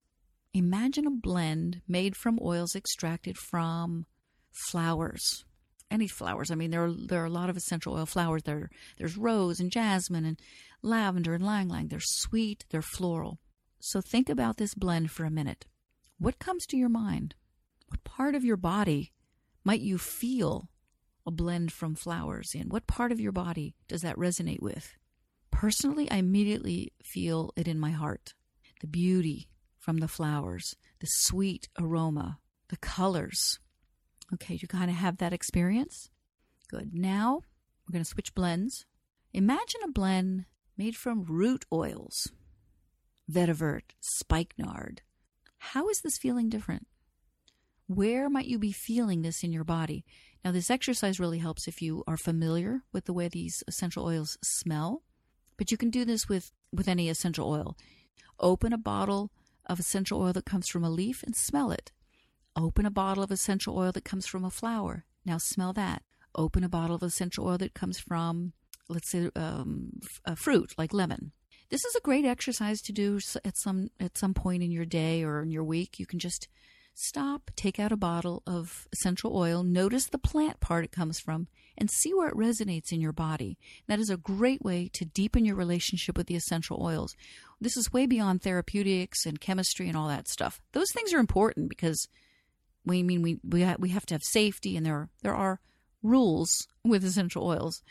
Imagine 0.55 1.07
a 1.07 1.11
blend 1.11 1.83
made 1.87 2.17
from 2.17 2.39
oils 2.41 2.75
extracted 2.75 3.37
from 3.37 4.07
flowers 4.55 5.45
any 5.90 6.09
flowers. 6.09 6.51
I 6.51 6.55
mean, 6.57 6.71
there 6.71 6.85
are 6.85 6.93
there 6.93 7.23
are 7.23 7.27
a 7.27 7.31
lot 7.31 7.49
of 7.49 7.57
essential 7.57 7.95
oil 7.95 8.07
flowers. 8.07 8.43
There 8.43 8.69
there's 8.99 9.17
rose 9.17 9.61
and 9.61 9.71
jasmine 9.71 10.25
and 10.25 10.40
lavender 10.83 11.35
and 11.35 11.45
ylang 11.45 11.71
ylang. 11.71 11.88
They're 11.88 12.01
sweet. 12.01 12.64
They're 12.71 12.83
floral. 12.83 13.38
So 13.79 14.01
think 14.01 14.29
about 14.29 14.57
this 14.57 14.75
blend 14.75 15.11
for 15.11 15.25
a 15.25 15.31
minute. 15.31 15.67
What 16.19 16.38
comes 16.38 16.67
to 16.67 16.77
your 16.77 16.88
mind? 16.88 17.35
What 17.88 18.05
part 18.05 18.35
of 18.35 18.45
your 18.45 18.57
body 18.57 19.12
might 19.62 19.81
you 19.81 19.99
feel 19.99 20.69
a 21.27 21.31
blend 21.31 21.73
from 21.73 21.95
flowers 21.95 22.51
in? 22.55 22.69
What 22.69 22.87
part 22.87 23.12
of 23.12 23.21
your 23.21 23.33
body 23.33 23.75
does 23.88 24.03
that 24.03 24.17
resonate 24.17 24.62
with? 24.62 24.95
Personally, 25.51 26.11
I 26.11 26.17
immediately 26.17 26.93
feel 27.03 27.53
it 27.57 27.69
in 27.69 27.79
my 27.79 27.90
heart. 27.90 28.35
The 28.81 28.87
beauty 28.87 29.49
from 29.79 29.99
the 29.99 30.09
flowers, 30.09 30.75
the 31.01 31.07
sweet 31.07 31.69
aroma, 31.79 32.38
the 32.69 32.77
colors, 32.79 33.61
Okay, 34.33 34.59
you 34.61 34.67
kind 34.69 34.91
of 34.91 34.97
have 34.97 35.19
that 35.19 35.33
experience? 35.33 36.11
Good. 36.69 36.95
Now 36.95 37.43
we're 37.87 37.93
going 37.93 38.05
to 38.05 38.11
switch 38.11 38.35
blends. 38.35 38.87
Imagine 39.33 39.81
a 39.85 39.91
blend 39.91 40.47
made 40.77 40.97
from 40.97 41.25
root 41.25 41.65
oils, 41.73 42.29
vetiver, 43.31 43.81
spikenard. 44.01 45.03
How 45.59 45.89
is 45.89 46.01
this 46.01 46.19
feeling 46.19 46.49
different? 46.49 46.87
Where 47.87 48.31
might 48.31 48.47
you 48.47 48.59
be 48.59 48.73
feeling 48.73 49.23
this 49.23 49.43
in 49.45 49.53
your 49.53 49.65
body? 49.65 50.05
Now, 50.45 50.53
this 50.53 50.71
exercise 50.71 51.21
really 51.21 51.39
helps 51.39 51.69
if 51.69 51.83
you 51.83 52.05
are 52.07 52.17
familiar 52.17 52.83
with 52.93 53.05
the 53.05 53.13
way 53.13 53.29
these 53.29 53.63
essential 53.67 54.05
oils 54.05 54.39
smell, 54.43 55.03
but 55.57 55.71
you 55.71 55.77
can 55.77 55.91
do 55.91 56.05
this 56.05 56.29
with, 56.29 56.51
with 56.73 56.89
any 56.89 57.09
essential 57.09 57.49
oil. 57.49 57.77
Open 58.41 58.73
a 58.73 58.79
bottle 58.79 59.31
of 59.67 59.79
essential 59.79 60.21
oil 60.21 60.33
that 60.33 60.45
comes 60.45 60.69
from 60.69 60.85
a 60.85 60.91
leaf 60.91 61.23
and 61.23 61.35
smell 61.35 61.71
it. 61.71 61.93
Open 62.57 62.87
a 62.87 62.90
bottle 62.90 63.25
of 63.25 63.31
essential 63.31 63.77
oil 63.77 63.93
that 63.93 64.05
comes 64.05 64.27
from 64.27 64.45
a 64.45 64.51
flower. 64.51 65.05
Now 65.25 65.38
smell 65.38 65.73
that. 65.73 66.03
Open 66.35 66.64
a 66.64 66.69
bottle 66.69 66.97
of 66.97 67.03
essential 67.03 67.47
oil 67.47 67.59
that 67.59 67.75
comes 67.75 67.99
from, 67.99 68.53
let's 68.88 69.11
say, 69.11 69.31
um, 69.37 70.01
a 70.25 70.37
fruit 70.37 70.75
like 70.77 70.93
lemon. 70.93 71.33
This 71.71 71.85
is 71.85 71.95
a 71.97 72.01
great 72.01 72.25
exercise 72.25 72.81
to 72.83 72.93
do 72.93 73.19
at 73.45 73.57
some 73.57 73.90
at 73.99 74.19
some 74.19 74.35
point 74.35 74.62
in 74.62 74.71
your 74.71 74.85
day 74.85 75.25
or 75.25 75.43
in 75.43 75.51
your 75.51 75.64
week. 75.64 75.99
You 75.99 76.07
can 76.07 76.19
just 76.19 76.49
stop, 76.95 77.51
take 77.57 77.81
out 77.81 77.93
a 77.93 77.97
bottle 77.97 78.43
of 78.47 78.87
essential 78.93 79.37
oil, 79.37 79.62
notice 79.64 80.07
the 80.07 80.19
plant 80.19 80.61
part 80.61 80.85
it 80.85 80.93
comes 80.93 81.19
from, 81.19 81.49
and 81.77 81.90
see 81.90 82.14
where 82.14 82.29
it 82.29 82.37
resonates 82.37 82.93
in 82.93 83.01
your 83.01 83.12
body. 83.12 83.59
That 83.88 83.99
is 83.99 84.11
a 84.11 84.17
great 84.17 84.62
way 84.62 84.88
to 84.93 85.05
deepen 85.05 85.45
your 85.45 85.57
relationship 85.57 86.17
with 86.17 86.29
the 86.29 86.37
essential 86.37 86.81
oils. 86.81 87.17
This 87.61 87.77
is 87.77 87.93
way 87.93 88.07
beyond 88.07 88.43
therapeutics 88.43 89.27
and 89.27 89.40
chemistry 89.40 89.88
and 89.88 89.97
all 89.97 90.09
that 90.09 90.29
stuff. 90.29 90.61
Those 90.73 90.93
things 90.93 91.12
are 91.12 91.19
important 91.19 91.69
because 91.69 92.09
we 92.85 93.03
mean 93.03 93.23
we 93.23 93.38
we 93.42 93.62
ha- 93.62 93.77
we 93.79 93.90
have 93.90 94.07
to 94.07 94.14
have 94.14 94.23
safety, 94.23 94.77
and 94.77 94.85
there 94.85 94.94
are, 94.94 95.09
there 95.23 95.35
are 95.35 95.61
rules 96.03 96.66
with 96.85 97.05
essential 97.05 97.47
oils. 97.47 97.83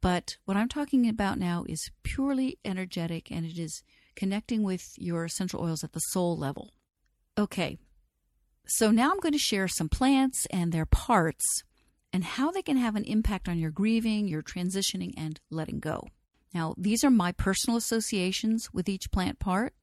But 0.00 0.36
what 0.44 0.56
I'm 0.56 0.68
talking 0.68 1.08
about 1.08 1.38
now 1.38 1.64
is 1.68 1.90
purely 2.02 2.58
energetic, 2.64 3.30
and 3.30 3.46
it 3.46 3.58
is 3.58 3.82
connecting 4.14 4.62
with 4.62 4.82
your 4.96 5.24
essential 5.24 5.62
oils 5.62 5.84
at 5.84 5.92
the 5.92 6.00
soul 6.00 6.36
level. 6.36 6.72
Okay, 7.38 7.78
so 8.66 8.90
now 8.90 9.10
I'm 9.10 9.20
going 9.20 9.32
to 9.32 9.38
share 9.38 9.68
some 9.68 9.88
plants 9.88 10.46
and 10.50 10.72
their 10.72 10.86
parts 10.86 11.62
and 12.12 12.24
how 12.24 12.50
they 12.50 12.62
can 12.62 12.76
have 12.76 12.96
an 12.96 13.04
impact 13.04 13.48
on 13.48 13.58
your 13.58 13.70
grieving, 13.70 14.26
your 14.26 14.42
transitioning, 14.42 15.12
and 15.16 15.40
letting 15.50 15.80
go. 15.80 16.08
Now, 16.54 16.74
these 16.78 17.04
are 17.04 17.10
my 17.10 17.32
personal 17.32 17.76
associations 17.76 18.70
with 18.72 18.88
each 18.88 19.10
plant 19.10 19.38
part. 19.38 19.74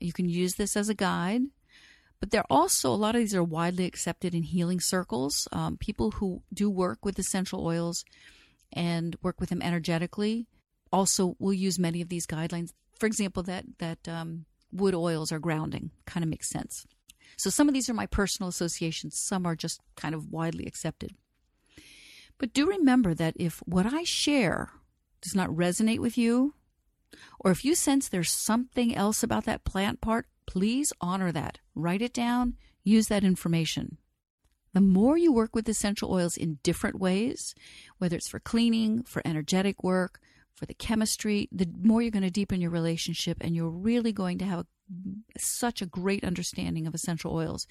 You 0.00 0.12
can 0.12 0.28
use 0.28 0.54
this 0.54 0.76
as 0.76 0.88
a 0.88 0.94
guide. 0.94 1.42
But 2.20 2.30
they're 2.30 2.44
also, 2.50 2.92
a 2.92 2.96
lot 2.96 3.14
of 3.14 3.20
these 3.20 3.34
are 3.34 3.44
widely 3.44 3.84
accepted 3.84 4.34
in 4.34 4.42
healing 4.42 4.80
circles. 4.80 5.46
Um, 5.52 5.76
people 5.76 6.12
who 6.12 6.42
do 6.52 6.68
work 6.68 7.04
with 7.04 7.18
essential 7.18 7.64
oils 7.64 8.04
and 8.72 9.16
work 9.22 9.40
with 9.40 9.50
them 9.50 9.62
energetically 9.62 10.46
also 10.92 11.36
will 11.38 11.52
use 11.52 11.78
many 11.78 12.00
of 12.00 12.08
these 12.08 12.26
guidelines. 12.26 12.72
For 12.98 13.06
example, 13.06 13.42
that 13.44 13.64
that 13.78 14.08
um, 14.08 14.46
wood 14.72 14.94
oils 14.94 15.30
are 15.30 15.38
grounding 15.38 15.90
kind 16.06 16.24
of 16.24 16.30
makes 16.30 16.48
sense. 16.48 16.86
So 17.36 17.50
some 17.50 17.68
of 17.68 17.74
these 17.74 17.88
are 17.88 17.94
my 17.94 18.06
personal 18.06 18.48
associations. 18.48 19.18
Some 19.18 19.46
are 19.46 19.54
just 19.54 19.80
kind 19.96 20.14
of 20.14 20.30
widely 20.30 20.66
accepted. 20.66 21.14
But 22.38 22.52
do 22.52 22.66
remember 22.66 23.14
that 23.14 23.34
if 23.36 23.62
what 23.66 23.86
I 23.86 24.04
share 24.04 24.70
does 25.20 25.34
not 25.34 25.50
resonate 25.50 25.98
with 25.98 26.16
you, 26.16 26.54
or 27.40 27.50
if 27.50 27.64
you 27.64 27.74
sense 27.74 28.08
there's 28.08 28.30
something 28.30 28.94
else 28.94 29.22
about 29.22 29.44
that 29.44 29.64
plant 29.64 30.00
part, 30.00 30.26
please 30.48 30.94
honor 31.00 31.30
that. 31.30 31.58
Write 31.74 32.00
it 32.00 32.14
down, 32.14 32.54
use 32.82 33.08
that 33.08 33.22
information. 33.22 33.98
The 34.72 34.80
more 34.80 35.18
you 35.18 35.30
work 35.30 35.54
with 35.54 35.68
essential 35.68 36.10
oils 36.10 36.36
in 36.36 36.58
different 36.62 36.98
ways, 36.98 37.54
whether 37.98 38.16
it's 38.16 38.30
for 38.30 38.40
cleaning, 38.40 39.02
for 39.02 39.20
energetic 39.26 39.84
work, 39.84 40.20
for 40.54 40.64
the 40.64 40.74
chemistry, 40.74 41.48
the 41.52 41.68
more 41.82 42.00
you're 42.00 42.10
going 42.10 42.22
to 42.22 42.30
deepen 42.30 42.62
your 42.62 42.70
relationship 42.70 43.36
and 43.42 43.54
you're 43.54 43.68
really 43.68 44.12
going 44.12 44.38
to 44.38 44.46
have 44.46 44.60
a, 44.60 44.64
such 45.38 45.82
a 45.82 45.86
great 45.86 46.24
understanding 46.24 46.86
of 46.86 46.94
essential 46.94 47.34
oils. 47.34 47.66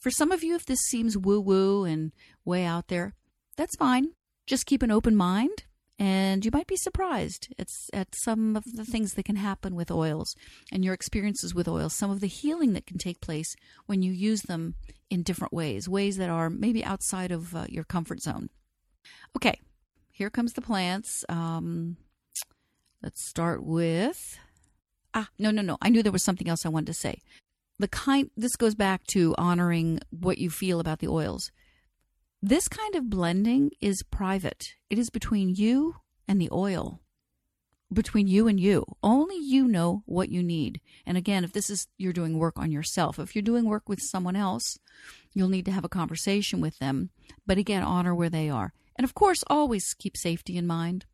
For 0.00 0.10
some 0.10 0.32
of 0.32 0.42
you, 0.42 0.56
if 0.56 0.66
this 0.66 0.80
seems 0.80 1.16
woo 1.16 1.40
woo 1.40 1.84
and 1.84 2.12
way 2.44 2.64
out 2.64 2.88
there, 2.88 3.14
that's 3.56 3.76
fine. 3.76 4.08
Just 4.46 4.66
keep 4.66 4.82
an 4.82 4.90
open 4.90 5.14
mind 5.14 5.64
and 5.98 6.44
you 6.44 6.50
might 6.52 6.66
be 6.66 6.76
surprised 6.76 7.48
at, 7.58 7.68
at 7.92 8.14
some 8.14 8.54
of 8.56 8.64
the 8.64 8.84
things 8.84 9.14
that 9.14 9.24
can 9.24 9.36
happen 9.36 9.74
with 9.74 9.90
oils 9.90 10.36
and 10.70 10.84
your 10.84 10.92
experiences 10.92 11.54
with 11.54 11.68
oils, 11.68 11.94
some 11.94 12.10
of 12.10 12.20
the 12.20 12.26
healing 12.26 12.74
that 12.74 12.86
can 12.86 12.98
take 12.98 13.20
place 13.20 13.56
when 13.86 14.02
you 14.02 14.12
use 14.12 14.42
them 14.42 14.74
in 15.08 15.22
different 15.22 15.54
ways, 15.54 15.88
ways 15.88 16.18
that 16.18 16.28
are 16.28 16.50
maybe 16.50 16.84
outside 16.84 17.32
of 17.32 17.54
uh, 17.56 17.64
your 17.68 17.84
comfort 17.84 18.20
zone. 18.20 18.50
Okay, 19.34 19.60
here 20.10 20.30
comes 20.30 20.52
the 20.52 20.60
plants. 20.60 21.24
Um, 21.28 21.96
let's 23.02 23.22
start 23.22 23.64
with. 23.64 24.38
Ah, 25.14 25.28
no, 25.38 25.50
no, 25.50 25.62
no. 25.62 25.78
I 25.80 25.88
knew 25.88 26.02
there 26.02 26.12
was 26.12 26.22
something 26.22 26.48
else 26.48 26.66
I 26.66 26.70
wanted 26.70 26.88
to 26.88 26.94
say. 26.94 27.20
The 27.78 27.88
kind, 27.88 28.30
this 28.36 28.56
goes 28.56 28.74
back 28.74 29.06
to 29.08 29.34
honoring 29.38 30.00
what 30.10 30.38
you 30.38 30.50
feel 30.50 30.80
about 30.80 30.98
the 30.98 31.08
oils. 31.08 31.50
This 32.42 32.68
kind 32.68 32.94
of 32.94 33.08
blending 33.08 33.70
is 33.80 34.02
private. 34.02 34.74
It 34.90 34.98
is 34.98 35.10
between 35.10 35.54
you 35.54 35.96
and 36.28 36.40
the 36.40 36.50
oil, 36.52 37.00
between 37.92 38.26
you 38.26 38.46
and 38.46 38.60
you. 38.60 38.84
Only 39.02 39.36
you 39.36 39.66
know 39.66 40.02
what 40.06 40.28
you 40.28 40.42
need. 40.42 40.80
And 41.06 41.16
again, 41.16 41.44
if 41.44 41.52
this 41.52 41.70
is 41.70 41.88
you're 41.96 42.12
doing 42.12 42.38
work 42.38 42.58
on 42.58 42.70
yourself, 42.70 43.18
if 43.18 43.34
you're 43.34 43.42
doing 43.42 43.64
work 43.64 43.88
with 43.88 44.00
someone 44.02 44.36
else, 44.36 44.78
you'll 45.32 45.48
need 45.48 45.64
to 45.64 45.72
have 45.72 45.84
a 45.84 45.88
conversation 45.88 46.60
with 46.60 46.78
them. 46.78 47.10
But 47.46 47.58
again, 47.58 47.82
honor 47.82 48.14
where 48.14 48.30
they 48.30 48.50
are. 48.50 48.72
And 48.96 49.04
of 49.04 49.14
course, 49.14 49.42
always 49.48 49.94
keep 49.94 50.16
safety 50.16 50.56
in 50.56 50.66
mind. 50.66 51.06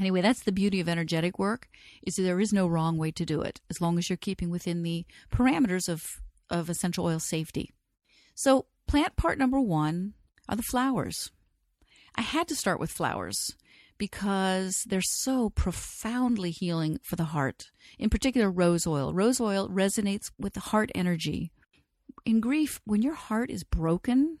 Anyway, 0.00 0.22
that's 0.22 0.42
the 0.42 0.52
beauty 0.52 0.80
of 0.80 0.88
energetic 0.88 1.38
work 1.38 1.68
is 2.02 2.16
there 2.16 2.40
is 2.40 2.52
no 2.52 2.66
wrong 2.66 2.96
way 2.96 3.12
to 3.12 3.24
do 3.24 3.42
it 3.42 3.60
as 3.70 3.80
long 3.80 3.96
as 3.98 4.08
you're 4.10 4.16
keeping 4.16 4.50
within 4.50 4.82
the 4.82 5.06
parameters 5.30 5.88
of, 5.88 6.20
of 6.50 6.68
essential 6.68 7.04
oil 7.04 7.20
safety. 7.20 7.72
So, 8.34 8.66
plant 8.88 9.14
part 9.16 9.38
number 9.38 9.60
one 9.60 10.14
are 10.48 10.56
the 10.56 10.62
flowers. 10.62 11.30
I 12.14 12.22
had 12.22 12.48
to 12.48 12.56
start 12.56 12.80
with 12.80 12.90
flowers 12.90 13.56
because 13.98 14.84
they're 14.88 15.00
so 15.02 15.50
profoundly 15.50 16.50
healing 16.50 16.98
for 17.02 17.16
the 17.16 17.24
heart. 17.24 17.70
In 17.98 18.10
particular, 18.10 18.50
rose 18.50 18.86
oil. 18.86 19.14
Rose 19.14 19.40
oil 19.40 19.68
resonates 19.68 20.30
with 20.38 20.54
the 20.54 20.60
heart 20.60 20.90
energy. 20.94 21.52
In 22.24 22.40
grief, 22.40 22.80
when 22.84 23.02
your 23.02 23.14
heart 23.14 23.50
is 23.50 23.64
broken, 23.64 24.38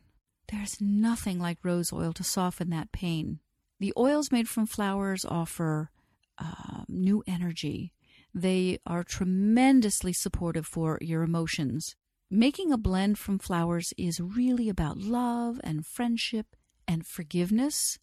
there's 0.48 0.80
nothing 0.80 1.38
like 1.38 1.58
rose 1.62 1.92
oil 1.92 2.12
to 2.14 2.24
soften 2.24 2.70
that 2.70 2.92
pain. 2.92 3.40
The 3.80 3.92
oils 3.96 4.32
made 4.32 4.48
from 4.48 4.66
flowers 4.66 5.24
offer 5.24 5.90
uh, 6.38 6.84
new 6.88 7.22
energy. 7.26 7.92
They 8.34 8.78
are 8.86 9.04
tremendously 9.04 10.12
supportive 10.12 10.66
for 10.66 10.98
your 11.00 11.22
emotions. 11.22 11.96
Making 12.30 12.72
a 12.72 12.78
blend 12.78 13.18
from 13.18 13.38
flowers 13.38 13.92
is 13.98 14.20
really 14.20 14.68
about 14.68 14.96
love 14.98 15.60
and 15.62 15.86
friendship 15.86 16.56
and 16.88 17.06
forgiveness 17.06 17.98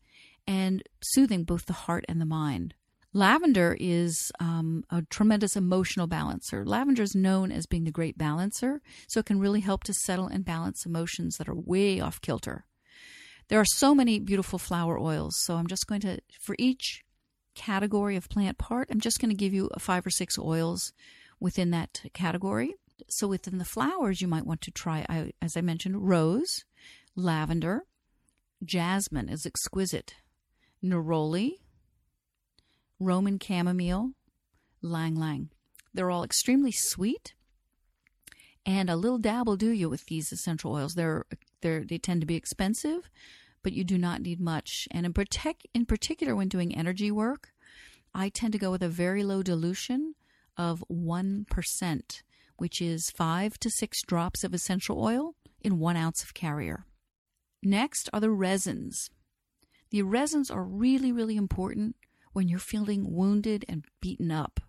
and 0.48 0.84
soothing 1.02 1.44
both 1.44 1.66
the 1.66 1.74
heart 1.74 2.06
and 2.08 2.22
the 2.22 2.26
mind. 2.26 2.76
Lavender 3.14 3.76
is 3.80 4.32
um, 4.40 4.86
a 4.90 5.02
tremendous 5.02 5.58
emotional 5.58 6.08
balancer. 6.08 6.64
Lavender 6.66 7.04
is 7.04 7.14
known 7.14 7.52
as 7.52 7.66
being 7.66 7.84
the 7.84 7.92
great 7.92 8.18
balancer, 8.18 8.82
so 9.08 9.20
it 9.20 9.26
can 9.26 9.40
really 9.40 9.60
help 9.60 9.84
to 9.84 9.94
settle 9.94 10.28
and 10.28 10.46
balance 10.46 10.86
emotions 10.86 11.36
that 11.36 11.50
are 11.50 11.56
way 11.56 12.00
off 12.00 12.22
kilter. 12.22 12.66
There 13.50 13.60
are 13.60 13.66
so 13.66 13.94
many 13.94 14.20
beautiful 14.20 14.60
flower 14.60 14.98
oils, 14.98 15.36
so 15.42 15.56
I'm 15.56 15.68
just 15.68 15.88
going 15.88 16.00
to, 16.02 16.20
for 16.40 16.56
each 16.58 17.04
category 17.54 18.16
of 18.16 18.30
plant 18.30 18.58
part, 18.58 18.88
I'm 18.90 19.02
just 19.02 19.20
going 19.20 19.30
to 19.30 19.36
give 19.36 19.54
you 19.54 19.70
five 19.78 20.06
or 20.06 20.10
six 20.10 20.40
oils 20.40 20.94
within 21.42 21.72
that 21.72 22.02
category. 22.14 22.76
So 23.10 23.28
within 23.28 23.58
the 23.58 23.66
flowers, 23.66 24.22
you 24.22 24.28
might 24.28 24.46
want 24.46 24.62
to 24.62 24.72
try, 24.72 25.32
as 25.42 25.58
I 25.58 25.62
mentioned, 25.62 26.08
rose, 26.08 26.64
lavender, 27.16 27.86
jasmine 28.64 29.30
is 29.30 29.46
exquisite, 29.46 30.16
neroli, 30.84 31.58
Roman 33.00 33.40
chamomile, 33.40 34.12
ylang 34.84 35.18
ylang. 35.18 35.50
They're 35.94 36.12
all 36.12 36.24
extremely 36.24 36.72
sweet, 36.72 37.34
and 38.66 38.90
a 38.90 38.96
little 38.96 39.18
dab 39.18 39.48
will 39.48 39.58
do 39.58 39.72
you 39.72 39.90
with 39.90 40.06
these 40.06 40.32
essential 40.32 40.74
oils. 40.74 40.94
They're, 40.94 41.26
they're 41.62 41.84
they 41.84 41.98
tend 41.98 42.22
to 42.22 42.28
be 42.28 42.36
expensive, 42.36 43.10
but 43.64 43.74
you 43.74 43.84
do 43.84 43.98
not 43.98 44.22
need 44.22 44.40
much. 44.40 44.88
And 44.92 45.06
in, 45.06 45.14
protect, 45.14 45.68
in 45.74 45.86
particular, 45.86 46.36
when 46.36 46.48
doing 46.48 46.76
energy 46.76 47.12
work, 47.12 47.50
I 48.14 48.30
tend 48.30 48.54
to 48.54 48.60
go 48.60 48.72
with 48.72 48.84
a 48.84 48.90
very 48.90 49.24
low 49.24 49.42
dilution 49.42 50.16
of 50.58 50.84
1% 50.92 52.22
which 52.62 52.80
is 52.80 53.10
five 53.10 53.58
to 53.58 53.72
six 53.72 54.04
drops 54.04 54.44
of 54.44 54.54
essential 54.54 55.04
oil 55.04 55.34
in 55.62 55.80
one 55.80 55.98
ounce 55.98 56.22
of 56.22 56.36
carrier. 56.36 56.86
Next 57.64 58.08
are 58.14 58.20
the 58.20 58.30
resins. 58.30 59.10
The 59.90 60.04
resins 60.04 60.52
are 60.52 60.64
really, 60.64 61.12
really 61.12 61.36
important 61.36 61.96
when 62.34 62.48
you're 62.48 62.60
feeling 62.60 63.16
wounded 63.16 63.66
and 63.68 63.84
beaten 64.00 64.30
up. 64.30 64.60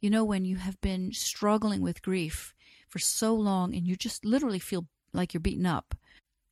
You 0.00 0.10
know, 0.10 0.22
when 0.22 0.44
you 0.44 0.56
have 0.56 0.78
been 0.82 1.12
struggling 1.12 1.80
with 1.80 2.02
grief 2.02 2.54
for 2.90 2.98
so 2.98 3.34
long 3.34 3.74
and 3.74 3.88
you 3.88 3.96
just 3.96 4.22
literally 4.22 4.58
feel 4.58 4.86
like 5.14 5.32
you're 5.32 5.40
beaten 5.40 5.64
up. 5.64 5.94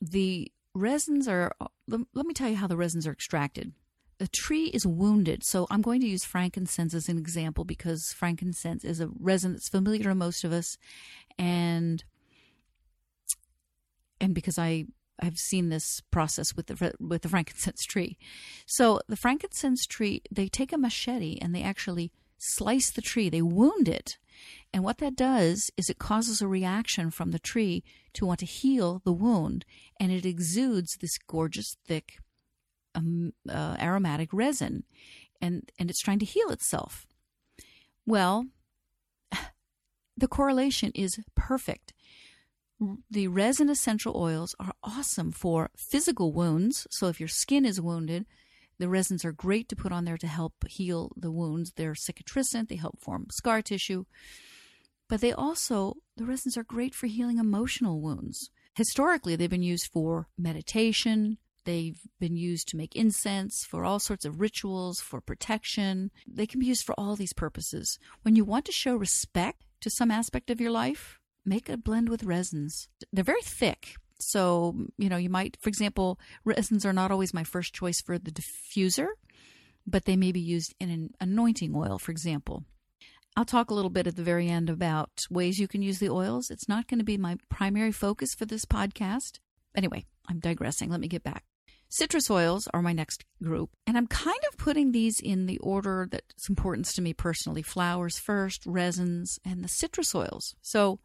The 0.00 0.50
resins 0.74 1.28
are, 1.28 1.52
let 1.86 2.24
me 2.26 2.32
tell 2.32 2.48
you 2.48 2.56
how 2.56 2.66
the 2.66 2.78
resins 2.78 3.06
are 3.06 3.12
extracted 3.12 3.74
the 4.18 4.28
tree 4.28 4.66
is 4.66 4.86
wounded. 4.86 5.44
So 5.44 5.66
I'm 5.70 5.82
going 5.82 6.00
to 6.00 6.08
use 6.08 6.24
frankincense 6.24 6.94
as 6.94 7.08
an 7.08 7.18
example 7.18 7.64
because 7.64 8.12
frankincense 8.12 8.84
is 8.84 9.00
a 9.00 9.10
resin 9.18 9.52
that's 9.52 9.68
familiar 9.68 10.04
to 10.04 10.14
most 10.14 10.44
of 10.44 10.52
us, 10.52 10.76
and 11.38 12.04
and 14.20 14.34
because 14.34 14.58
I 14.58 14.86
I've 15.20 15.38
seen 15.38 15.68
this 15.68 16.00
process 16.10 16.54
with 16.54 16.66
the 16.66 16.92
with 17.00 17.22
the 17.22 17.28
frankincense 17.28 17.84
tree. 17.84 18.18
So 18.66 19.00
the 19.08 19.16
frankincense 19.16 19.86
tree, 19.86 20.22
they 20.30 20.48
take 20.48 20.72
a 20.72 20.78
machete 20.78 21.38
and 21.40 21.54
they 21.54 21.62
actually 21.62 22.12
slice 22.38 22.90
the 22.90 23.02
tree. 23.02 23.28
They 23.28 23.42
wound 23.42 23.88
it. 23.88 24.18
And 24.72 24.84
what 24.84 24.98
that 24.98 25.16
does 25.16 25.70
is 25.76 25.90
it 25.90 25.98
causes 25.98 26.40
a 26.40 26.46
reaction 26.46 27.10
from 27.10 27.32
the 27.32 27.40
tree 27.40 27.82
to 28.12 28.24
want 28.24 28.38
to 28.40 28.46
heal 28.46 29.02
the 29.04 29.12
wound, 29.12 29.64
and 29.98 30.12
it 30.12 30.24
exudes 30.24 30.96
this 30.96 31.18
gorgeous, 31.18 31.76
thick 31.86 32.18
um, 32.94 33.32
uh, 33.48 33.76
aromatic 33.80 34.30
resin, 34.32 34.84
and 35.40 35.70
and 35.78 35.90
it's 35.90 36.00
trying 36.00 36.18
to 36.20 36.26
heal 36.26 36.50
itself. 36.50 37.06
Well, 38.06 38.46
the 40.16 40.28
correlation 40.28 40.92
is 40.94 41.18
perfect. 41.34 41.92
The 43.10 43.26
resin 43.26 43.68
essential 43.68 44.16
oils 44.16 44.54
are 44.60 44.72
awesome 44.84 45.32
for 45.32 45.70
physical 45.76 46.32
wounds. 46.32 46.86
So 46.90 47.08
if 47.08 47.18
your 47.18 47.28
skin 47.28 47.64
is 47.64 47.80
wounded, 47.80 48.24
the 48.78 48.88
resins 48.88 49.24
are 49.24 49.32
great 49.32 49.68
to 49.68 49.76
put 49.76 49.90
on 49.90 50.04
there 50.04 50.16
to 50.16 50.28
help 50.28 50.54
heal 50.68 51.10
the 51.16 51.32
wounds. 51.32 51.72
They're 51.74 51.94
cicatrisant, 51.94 52.68
they 52.68 52.76
help 52.76 53.00
form 53.00 53.26
scar 53.32 53.62
tissue. 53.62 54.04
But 55.08 55.20
they 55.20 55.32
also, 55.32 55.94
the 56.16 56.24
resins 56.24 56.56
are 56.56 56.62
great 56.62 56.94
for 56.94 57.06
healing 57.06 57.38
emotional 57.38 58.00
wounds. 58.00 58.50
Historically, 58.74 59.34
they've 59.34 59.50
been 59.50 59.62
used 59.62 59.90
for 59.92 60.28
meditation, 60.38 61.38
They've 61.68 62.00
been 62.18 62.34
used 62.34 62.66
to 62.68 62.78
make 62.78 62.96
incense, 62.96 63.62
for 63.62 63.84
all 63.84 63.98
sorts 63.98 64.24
of 64.24 64.40
rituals, 64.40 65.02
for 65.02 65.20
protection. 65.20 66.10
They 66.26 66.46
can 66.46 66.60
be 66.60 66.66
used 66.66 66.82
for 66.82 66.94
all 66.96 67.14
these 67.14 67.34
purposes. 67.34 67.98
When 68.22 68.34
you 68.34 68.42
want 68.42 68.64
to 68.64 68.72
show 68.72 68.96
respect 68.96 69.64
to 69.82 69.90
some 69.90 70.10
aspect 70.10 70.48
of 70.48 70.62
your 70.62 70.70
life, 70.70 71.18
make 71.44 71.68
a 71.68 71.76
blend 71.76 72.08
with 72.08 72.24
resins. 72.24 72.88
They're 73.12 73.22
very 73.22 73.42
thick. 73.42 73.96
So, 74.18 74.86
you 74.96 75.10
know, 75.10 75.18
you 75.18 75.28
might, 75.28 75.58
for 75.60 75.68
example, 75.68 76.18
resins 76.42 76.86
are 76.86 76.94
not 76.94 77.10
always 77.10 77.34
my 77.34 77.44
first 77.44 77.74
choice 77.74 78.00
for 78.00 78.18
the 78.18 78.30
diffuser, 78.30 79.08
but 79.86 80.06
they 80.06 80.16
may 80.16 80.32
be 80.32 80.40
used 80.40 80.74
in 80.80 80.88
an 80.88 81.10
anointing 81.20 81.76
oil, 81.76 81.98
for 81.98 82.12
example. 82.12 82.64
I'll 83.36 83.44
talk 83.44 83.70
a 83.70 83.74
little 83.74 83.90
bit 83.90 84.06
at 84.06 84.16
the 84.16 84.22
very 84.22 84.48
end 84.48 84.70
about 84.70 85.26
ways 85.30 85.58
you 85.58 85.68
can 85.68 85.82
use 85.82 85.98
the 85.98 86.08
oils. 86.08 86.50
It's 86.50 86.66
not 86.66 86.88
going 86.88 87.00
to 87.00 87.04
be 87.04 87.18
my 87.18 87.36
primary 87.50 87.92
focus 87.92 88.34
for 88.34 88.46
this 88.46 88.64
podcast. 88.64 89.40
Anyway, 89.76 90.06
I'm 90.30 90.40
digressing. 90.40 90.88
Let 90.88 91.00
me 91.00 91.08
get 91.08 91.22
back. 91.22 91.44
Citrus 91.90 92.30
oils 92.30 92.68
are 92.74 92.82
my 92.82 92.92
next 92.92 93.24
group, 93.42 93.70
and 93.86 93.96
I'm 93.96 94.06
kind 94.06 94.38
of 94.50 94.58
putting 94.58 94.92
these 94.92 95.20
in 95.20 95.46
the 95.46 95.58
order 95.58 96.06
that's 96.10 96.48
importance 96.48 96.92
to 96.94 97.02
me 97.02 97.14
personally 97.14 97.62
flowers 97.62 98.18
first, 98.18 98.66
resins, 98.66 99.38
and 99.44 99.64
the 99.64 99.68
citrus 99.68 100.14
oils. 100.14 100.54
So, 100.60 101.00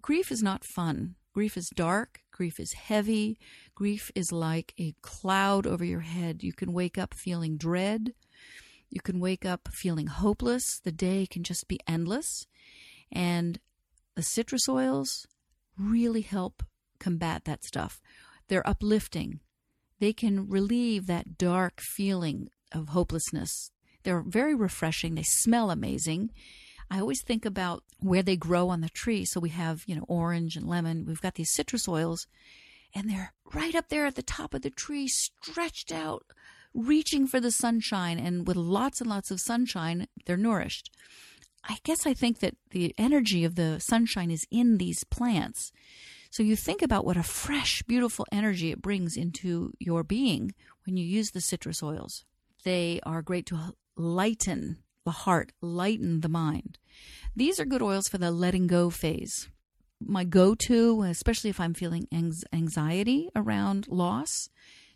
grief 0.00 0.30
is 0.30 0.42
not 0.42 0.64
fun. 0.64 1.16
Grief 1.34 1.56
is 1.56 1.68
dark, 1.70 2.20
grief 2.30 2.58
is 2.58 2.72
heavy, 2.72 3.38
grief 3.74 4.10
is 4.14 4.32
like 4.32 4.74
a 4.78 4.94
cloud 5.02 5.66
over 5.66 5.84
your 5.84 6.00
head. 6.00 6.42
You 6.42 6.52
can 6.52 6.72
wake 6.72 6.98
up 6.98 7.14
feeling 7.14 7.56
dread, 7.56 8.14
you 8.90 9.00
can 9.00 9.20
wake 9.20 9.44
up 9.44 9.68
feeling 9.72 10.06
hopeless. 10.06 10.80
The 10.82 10.92
day 10.92 11.26
can 11.26 11.42
just 11.42 11.68
be 11.68 11.80
endless. 11.86 12.46
And 13.12 13.58
the 14.14 14.22
citrus 14.22 14.68
oils 14.68 15.26
really 15.78 16.22
help 16.22 16.62
combat 16.98 17.44
that 17.44 17.64
stuff. 17.64 18.00
They're 18.48 18.66
uplifting, 18.66 19.40
they 20.00 20.12
can 20.12 20.48
relieve 20.48 21.06
that 21.06 21.38
dark 21.38 21.80
feeling 21.80 22.48
of 22.72 22.88
hopelessness. 22.88 23.70
They're 24.04 24.22
very 24.22 24.54
refreshing. 24.54 25.14
They 25.14 25.22
smell 25.22 25.70
amazing. 25.70 26.30
I 26.90 27.00
always 27.00 27.22
think 27.22 27.44
about 27.44 27.84
where 27.98 28.22
they 28.22 28.36
grow 28.36 28.68
on 28.68 28.80
the 28.80 28.88
tree. 28.88 29.24
So 29.24 29.40
we 29.40 29.50
have, 29.50 29.84
you 29.86 29.94
know, 29.94 30.04
orange 30.08 30.56
and 30.56 30.66
lemon. 30.66 31.04
We've 31.06 31.20
got 31.20 31.34
these 31.34 31.52
citrus 31.52 31.88
oils, 31.88 32.26
and 32.94 33.10
they're 33.10 33.34
right 33.52 33.74
up 33.74 33.88
there 33.88 34.06
at 34.06 34.14
the 34.14 34.22
top 34.22 34.54
of 34.54 34.62
the 34.62 34.70
tree, 34.70 35.08
stretched 35.08 35.92
out, 35.92 36.24
reaching 36.72 37.26
for 37.26 37.40
the 37.40 37.50
sunshine. 37.50 38.18
And 38.18 38.46
with 38.46 38.56
lots 38.56 39.00
and 39.00 39.10
lots 39.10 39.30
of 39.30 39.40
sunshine, 39.40 40.08
they're 40.24 40.36
nourished. 40.36 40.90
I 41.64 41.78
guess 41.82 42.06
I 42.06 42.14
think 42.14 42.38
that 42.38 42.56
the 42.70 42.94
energy 42.96 43.44
of 43.44 43.56
the 43.56 43.78
sunshine 43.80 44.30
is 44.30 44.46
in 44.50 44.78
these 44.78 45.04
plants. 45.04 45.72
So 46.30 46.42
you 46.42 46.56
think 46.56 46.82
about 46.82 47.04
what 47.04 47.16
a 47.16 47.22
fresh, 47.22 47.82
beautiful 47.82 48.26
energy 48.30 48.70
it 48.70 48.82
brings 48.82 49.16
into 49.16 49.72
your 49.78 50.02
being 50.02 50.54
when 50.84 50.96
you 50.96 51.04
use 51.04 51.30
the 51.30 51.40
citrus 51.40 51.82
oils. 51.82 52.24
They 52.64 53.00
are 53.04 53.22
great 53.22 53.46
to 53.46 53.74
lighten 53.96 54.78
the 55.04 55.10
heart, 55.10 55.52
lighten 55.62 56.20
the 56.20 56.28
mind. 56.28 56.78
These 57.34 57.58
are 57.58 57.64
good 57.64 57.82
oils 57.82 58.08
for 58.08 58.18
the 58.18 58.30
letting 58.30 58.66
go 58.66 58.90
phase. 58.90 59.48
My 60.00 60.24
go 60.24 60.54
to, 60.54 61.02
especially 61.02 61.50
if 61.50 61.58
I'm 61.58 61.74
feeling 61.74 62.06
anxiety 62.52 63.30
around 63.34 63.88
loss, 63.88 64.50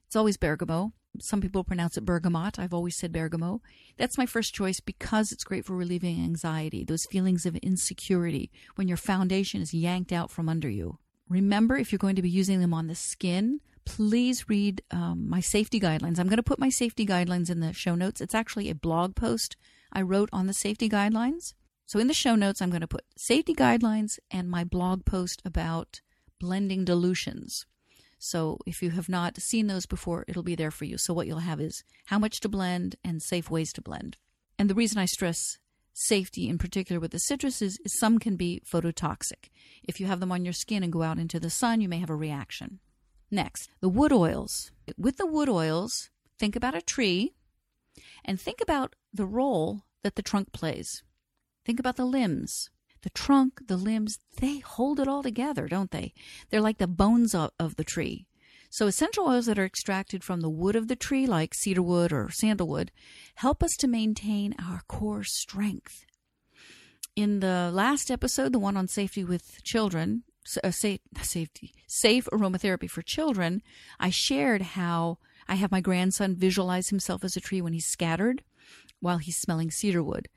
it's 0.06 0.14
always 0.14 0.36
bergamot. 0.36 0.92
Some 1.18 1.40
people 1.40 1.64
pronounce 1.64 1.96
it 1.96 2.04
bergamot. 2.04 2.58
I've 2.58 2.74
always 2.74 2.96
said 2.96 3.12
bergamot. 3.12 3.60
That's 3.96 4.18
my 4.18 4.26
first 4.26 4.54
choice 4.54 4.80
because 4.80 5.32
it's 5.32 5.44
great 5.44 5.64
for 5.64 5.74
relieving 5.74 6.22
anxiety, 6.22 6.84
those 6.84 7.06
feelings 7.06 7.46
of 7.46 7.56
insecurity 7.56 8.50
when 8.76 8.88
your 8.88 8.96
foundation 8.96 9.60
is 9.60 9.74
yanked 9.74 10.12
out 10.12 10.30
from 10.30 10.48
under 10.48 10.68
you. 10.68 10.98
Remember, 11.28 11.76
if 11.76 11.92
you're 11.92 11.98
going 11.98 12.16
to 12.16 12.22
be 12.22 12.30
using 12.30 12.60
them 12.60 12.74
on 12.74 12.88
the 12.88 12.94
skin, 12.94 13.60
please 13.84 14.48
read 14.48 14.82
um, 14.90 15.28
my 15.28 15.40
safety 15.40 15.80
guidelines. 15.80 16.18
I'm 16.18 16.28
going 16.28 16.36
to 16.36 16.42
put 16.42 16.58
my 16.58 16.68
safety 16.68 17.06
guidelines 17.06 17.50
in 17.50 17.60
the 17.60 17.72
show 17.72 17.94
notes. 17.94 18.20
It's 18.20 18.34
actually 18.34 18.70
a 18.70 18.74
blog 18.74 19.14
post 19.14 19.56
I 19.92 20.02
wrote 20.02 20.28
on 20.32 20.46
the 20.46 20.52
safety 20.52 20.88
guidelines. 20.88 21.54
So 21.86 21.98
in 21.98 22.06
the 22.06 22.14
show 22.14 22.34
notes, 22.34 22.62
I'm 22.62 22.70
going 22.70 22.80
to 22.80 22.86
put 22.86 23.04
safety 23.16 23.54
guidelines 23.54 24.18
and 24.30 24.50
my 24.50 24.64
blog 24.64 25.04
post 25.04 25.42
about 25.44 26.00
blending 26.38 26.84
dilutions. 26.84 27.66
So 28.18 28.58
if 28.66 28.82
you 28.82 28.90
have 28.90 29.08
not 29.08 29.40
seen 29.40 29.66
those 29.66 29.84
before, 29.84 30.24
it'll 30.28 30.42
be 30.42 30.54
there 30.54 30.70
for 30.70 30.84
you. 30.84 30.96
So 30.96 31.12
what 31.12 31.26
you'll 31.26 31.40
have 31.40 31.60
is 31.60 31.82
how 32.06 32.18
much 32.18 32.40
to 32.40 32.48
blend 32.48 32.96
and 33.04 33.20
safe 33.20 33.50
ways 33.50 33.72
to 33.74 33.82
blend. 33.82 34.16
And 34.58 34.70
the 34.70 34.74
reason 34.74 34.98
I 34.98 35.06
stress 35.06 35.58
safety 35.92 36.48
in 36.48 36.58
particular 36.58 37.00
with 37.00 37.10
the 37.10 37.20
citruses 37.30 37.76
is 37.84 37.98
some 37.98 38.18
can 38.18 38.36
be 38.36 38.62
phototoxic. 38.70 39.50
If 39.82 40.00
you 40.00 40.06
have 40.06 40.20
them 40.20 40.32
on 40.32 40.44
your 40.44 40.52
skin 40.52 40.82
and 40.82 40.92
go 40.92 41.02
out 41.02 41.18
into 41.18 41.40
the 41.40 41.50
sun, 41.50 41.80
you 41.80 41.88
may 41.88 41.98
have 41.98 42.10
a 42.10 42.16
reaction. 42.16 42.80
Next, 43.30 43.70
the 43.80 43.88
wood 43.88 44.12
oils. 44.12 44.70
With 44.98 45.16
the 45.16 45.26
wood 45.26 45.48
oils, 45.48 46.10
think 46.38 46.56
about 46.56 46.74
a 46.74 46.82
tree 46.82 47.32
and 48.24 48.40
think 48.40 48.60
about 48.60 48.94
the 49.12 49.26
role 49.26 49.82
that 50.02 50.16
the 50.16 50.22
trunk 50.22 50.52
plays. 50.52 51.02
Think 51.64 51.78
about 51.78 51.96
the 51.96 52.04
limbs. 52.04 52.70
The 53.02 53.10
trunk, 53.10 53.66
the 53.66 53.76
limbs, 53.76 54.18
they 54.36 54.58
hold 54.58 55.00
it 55.00 55.08
all 55.08 55.22
together, 55.22 55.66
don't 55.66 55.90
they? 55.90 56.12
They're 56.50 56.60
like 56.60 56.78
the 56.78 56.86
bones 56.86 57.34
of, 57.34 57.50
of 57.58 57.76
the 57.76 57.84
tree. 57.84 58.26
So, 58.72 58.86
essential 58.86 59.26
oils 59.26 59.44
that 59.44 59.58
are 59.58 59.66
extracted 59.66 60.24
from 60.24 60.40
the 60.40 60.48
wood 60.48 60.76
of 60.76 60.88
the 60.88 60.96
tree, 60.96 61.26
like 61.26 61.52
cedarwood 61.52 62.10
or 62.10 62.30
sandalwood, 62.30 62.90
help 63.34 63.62
us 63.62 63.76
to 63.76 63.86
maintain 63.86 64.54
our 64.58 64.80
core 64.88 65.24
strength. 65.24 66.06
In 67.14 67.40
the 67.40 67.70
last 67.70 68.10
episode, 68.10 68.50
the 68.50 68.58
one 68.58 68.78
on 68.78 68.88
safety 68.88 69.24
with 69.24 69.62
children, 69.62 70.22
uh, 70.64 70.70
safe, 70.70 71.00
safety, 71.20 71.74
safe 71.86 72.26
aromatherapy 72.32 72.88
for 72.88 73.02
children, 73.02 73.60
I 74.00 74.08
shared 74.08 74.62
how 74.62 75.18
I 75.46 75.56
have 75.56 75.70
my 75.70 75.82
grandson 75.82 76.34
visualize 76.34 76.88
himself 76.88 77.24
as 77.24 77.36
a 77.36 77.42
tree 77.42 77.60
when 77.60 77.74
he's 77.74 77.84
scattered 77.84 78.42
while 79.00 79.18
he's 79.18 79.36
smelling 79.36 79.70
cedarwood. 79.70 80.30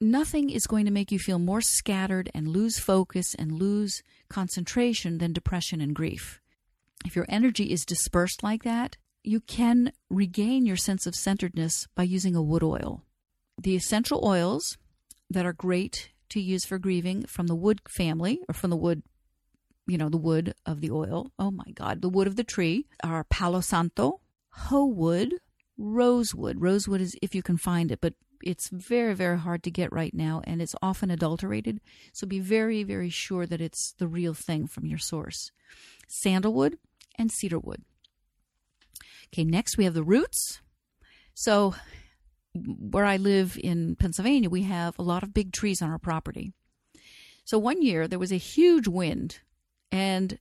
Nothing 0.00 0.48
is 0.48 0.66
going 0.66 0.86
to 0.86 0.90
make 0.90 1.12
you 1.12 1.18
feel 1.18 1.38
more 1.38 1.60
scattered 1.60 2.30
and 2.32 2.48
lose 2.48 2.78
focus 2.78 3.34
and 3.34 3.52
lose 3.52 4.02
concentration 4.30 5.18
than 5.18 5.34
depression 5.34 5.82
and 5.82 5.94
grief 5.94 6.40
if 7.04 7.14
your 7.14 7.26
energy 7.28 7.70
is 7.70 7.84
dispersed 7.84 8.42
like 8.42 8.64
that, 8.64 8.96
you 9.22 9.40
can 9.40 9.92
regain 10.10 10.66
your 10.66 10.76
sense 10.76 11.06
of 11.06 11.14
centeredness 11.14 11.86
by 11.94 12.02
using 12.02 12.36
a 12.36 12.42
wood 12.42 12.62
oil. 12.62 13.04
The 13.60 13.76
essential 13.76 14.24
oils 14.24 14.76
that 15.30 15.46
are 15.46 15.52
great 15.52 16.10
to 16.30 16.40
use 16.40 16.64
for 16.64 16.78
grieving 16.78 17.24
from 17.26 17.46
the 17.46 17.54
wood 17.54 17.80
family 17.88 18.40
or 18.48 18.54
from 18.54 18.70
the 18.70 18.76
wood, 18.76 19.02
you 19.86 19.96
know, 19.96 20.08
the 20.08 20.18
wood 20.18 20.54
of 20.66 20.80
the 20.80 20.90
oil. 20.90 21.30
Oh 21.38 21.50
my 21.50 21.70
God, 21.74 22.02
the 22.02 22.08
wood 22.08 22.26
of 22.26 22.36
the 22.36 22.44
tree 22.44 22.86
are 23.02 23.24
Palo 23.24 23.60
Santo, 23.60 24.20
ho 24.50 24.84
wood, 24.84 25.34
rosewood. 25.78 26.60
Rosewood 26.60 27.00
is 27.00 27.16
if 27.22 27.34
you 27.34 27.42
can 27.42 27.56
find 27.56 27.90
it, 27.90 28.00
but 28.00 28.14
it's 28.42 28.68
very, 28.68 29.14
very 29.14 29.38
hard 29.38 29.62
to 29.62 29.70
get 29.70 29.92
right 29.92 30.12
now 30.12 30.42
and 30.44 30.60
it's 30.60 30.74
often 30.82 31.10
adulterated. 31.10 31.80
So 32.12 32.26
be 32.26 32.40
very, 32.40 32.82
very 32.82 33.10
sure 33.10 33.46
that 33.46 33.60
it's 33.60 33.94
the 33.98 34.06
real 34.06 34.34
thing 34.34 34.66
from 34.66 34.86
your 34.86 34.98
source. 34.98 35.50
Sandalwood, 36.08 36.78
and 37.18 37.30
cedarwood. 37.30 37.82
Okay, 39.32 39.44
next 39.44 39.76
we 39.76 39.84
have 39.84 39.94
the 39.94 40.02
roots. 40.02 40.60
So, 41.34 41.74
where 42.54 43.04
I 43.04 43.16
live 43.16 43.58
in 43.60 43.96
Pennsylvania, 43.96 44.48
we 44.48 44.62
have 44.62 44.96
a 44.98 45.02
lot 45.02 45.24
of 45.24 45.34
big 45.34 45.52
trees 45.52 45.82
on 45.82 45.90
our 45.90 45.98
property. 45.98 46.52
So, 47.44 47.58
one 47.58 47.82
year 47.82 48.06
there 48.06 48.18
was 48.18 48.32
a 48.32 48.36
huge 48.36 48.86
wind 48.86 49.40
and 49.90 50.38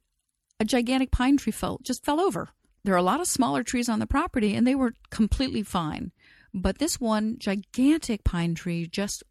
a 0.59 0.65
gigantic 0.65 1.11
pine 1.11 1.37
tree 1.37 1.51
fell, 1.51 1.79
just 1.83 2.05
fell 2.05 2.19
over. 2.19 2.49
There 2.83 2.93
are 2.93 2.97
a 2.97 3.03
lot 3.03 3.21
of 3.21 3.27
smaller 3.27 3.63
trees 3.63 3.89
on 3.89 3.99
the 3.99 4.05
property 4.05 4.55
and 4.55 4.67
they 4.67 4.75
were 4.75 4.93
completely 5.09 5.63
fine. 5.63 6.11
But 6.53 6.77
this 6.77 6.99
one 6.99 7.37
gigantic 7.39 8.23
pine 8.23 8.53
tree 8.53 8.85
just 8.85 9.23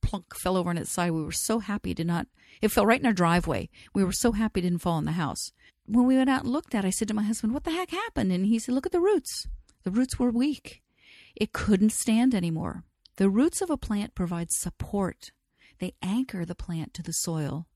plunk 0.00 0.36
fell 0.36 0.56
over 0.56 0.70
on 0.70 0.78
its 0.78 0.92
side. 0.92 1.10
We 1.10 1.24
were 1.24 1.32
so 1.32 1.58
happy 1.58 1.94
to 1.94 2.04
not, 2.04 2.28
it 2.62 2.68
fell 2.68 2.86
right 2.86 3.00
in 3.00 3.06
our 3.06 3.12
driveway. 3.12 3.68
We 3.94 4.04
were 4.04 4.12
so 4.12 4.32
happy 4.32 4.60
it 4.60 4.62
didn't 4.62 4.82
fall 4.82 4.98
in 4.98 5.04
the 5.04 5.12
house 5.12 5.50
when 5.88 6.06
we 6.06 6.16
went 6.16 6.30
out 6.30 6.44
and 6.44 6.52
looked 6.52 6.74
at 6.74 6.84
it, 6.84 6.88
I 6.88 6.90
said 6.90 7.08
to 7.08 7.14
my 7.14 7.22
husband, 7.22 7.54
What 7.54 7.64
the 7.64 7.70
heck 7.70 7.90
happened? 7.90 8.30
And 8.30 8.46
he 8.46 8.58
said, 8.58 8.74
Look 8.74 8.86
at 8.86 8.92
the 8.92 9.00
roots. 9.00 9.48
The 9.84 9.90
roots 9.90 10.18
were 10.18 10.30
weak. 10.30 10.82
It 11.34 11.52
couldn't 11.52 11.90
stand 11.90 12.34
anymore. 12.34 12.84
The 13.16 13.30
roots 13.30 13.60
of 13.60 13.70
a 13.70 13.76
plant 13.76 14.14
provide 14.14 14.52
support, 14.52 15.32
they 15.80 15.94
anchor 16.02 16.44
the 16.44 16.54
plant 16.54 16.94
to 16.94 17.02
the 17.02 17.12
soil. 17.12 17.66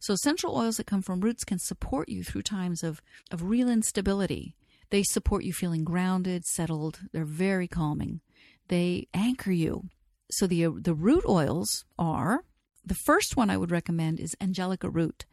So, 0.00 0.14
essential 0.14 0.56
oils 0.56 0.76
that 0.76 0.86
come 0.86 1.02
from 1.02 1.20
roots 1.20 1.44
can 1.44 1.58
support 1.58 2.08
you 2.08 2.22
through 2.24 2.42
times 2.42 2.82
of, 2.82 3.02
of 3.30 3.42
real 3.42 3.68
instability. 3.68 4.54
They 4.90 5.02
support 5.02 5.44
you 5.44 5.52
feeling 5.52 5.84
grounded, 5.84 6.44
settled. 6.44 7.00
They're 7.12 7.24
very 7.24 7.68
calming. 7.68 8.20
They 8.68 9.08
anchor 9.12 9.52
you. 9.52 9.84
So, 10.30 10.46
the, 10.46 10.64
uh, 10.64 10.70
the 10.76 10.94
root 10.94 11.24
oils 11.28 11.84
are 11.98 12.44
the 12.84 12.94
first 12.94 13.36
one 13.36 13.50
I 13.50 13.56
would 13.56 13.70
recommend 13.70 14.20
is 14.20 14.36
Angelica 14.40 14.88
root. 14.90 15.24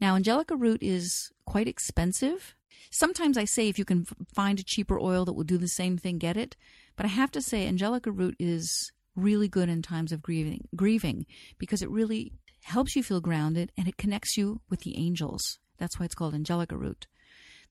Now, 0.00 0.16
Angelica 0.16 0.56
root 0.56 0.82
is 0.82 1.32
quite 1.44 1.68
expensive. 1.68 2.54
Sometimes 2.90 3.36
I 3.36 3.44
say 3.44 3.68
if 3.68 3.78
you 3.78 3.84
can 3.84 4.06
find 4.34 4.58
a 4.58 4.64
cheaper 4.64 4.98
oil 4.98 5.24
that 5.24 5.32
will 5.32 5.44
do 5.44 5.58
the 5.58 5.68
same 5.68 5.98
thing, 5.98 6.18
get 6.18 6.36
it. 6.36 6.56
But 6.96 7.06
I 7.06 7.10
have 7.10 7.30
to 7.32 7.42
say, 7.42 7.66
Angelica 7.66 8.10
root 8.10 8.36
is 8.38 8.92
really 9.16 9.48
good 9.48 9.68
in 9.68 9.82
times 9.82 10.12
of 10.12 10.22
grieving, 10.22 10.68
grieving 10.74 11.26
because 11.58 11.82
it 11.82 11.90
really 11.90 12.32
helps 12.62 12.96
you 12.96 13.02
feel 13.02 13.20
grounded 13.20 13.70
and 13.76 13.86
it 13.86 13.96
connects 13.96 14.36
you 14.36 14.60
with 14.70 14.80
the 14.80 14.96
angels. 14.96 15.58
That's 15.78 15.98
why 15.98 16.06
it's 16.06 16.14
called 16.14 16.34
Angelica 16.34 16.76
root. 16.76 17.06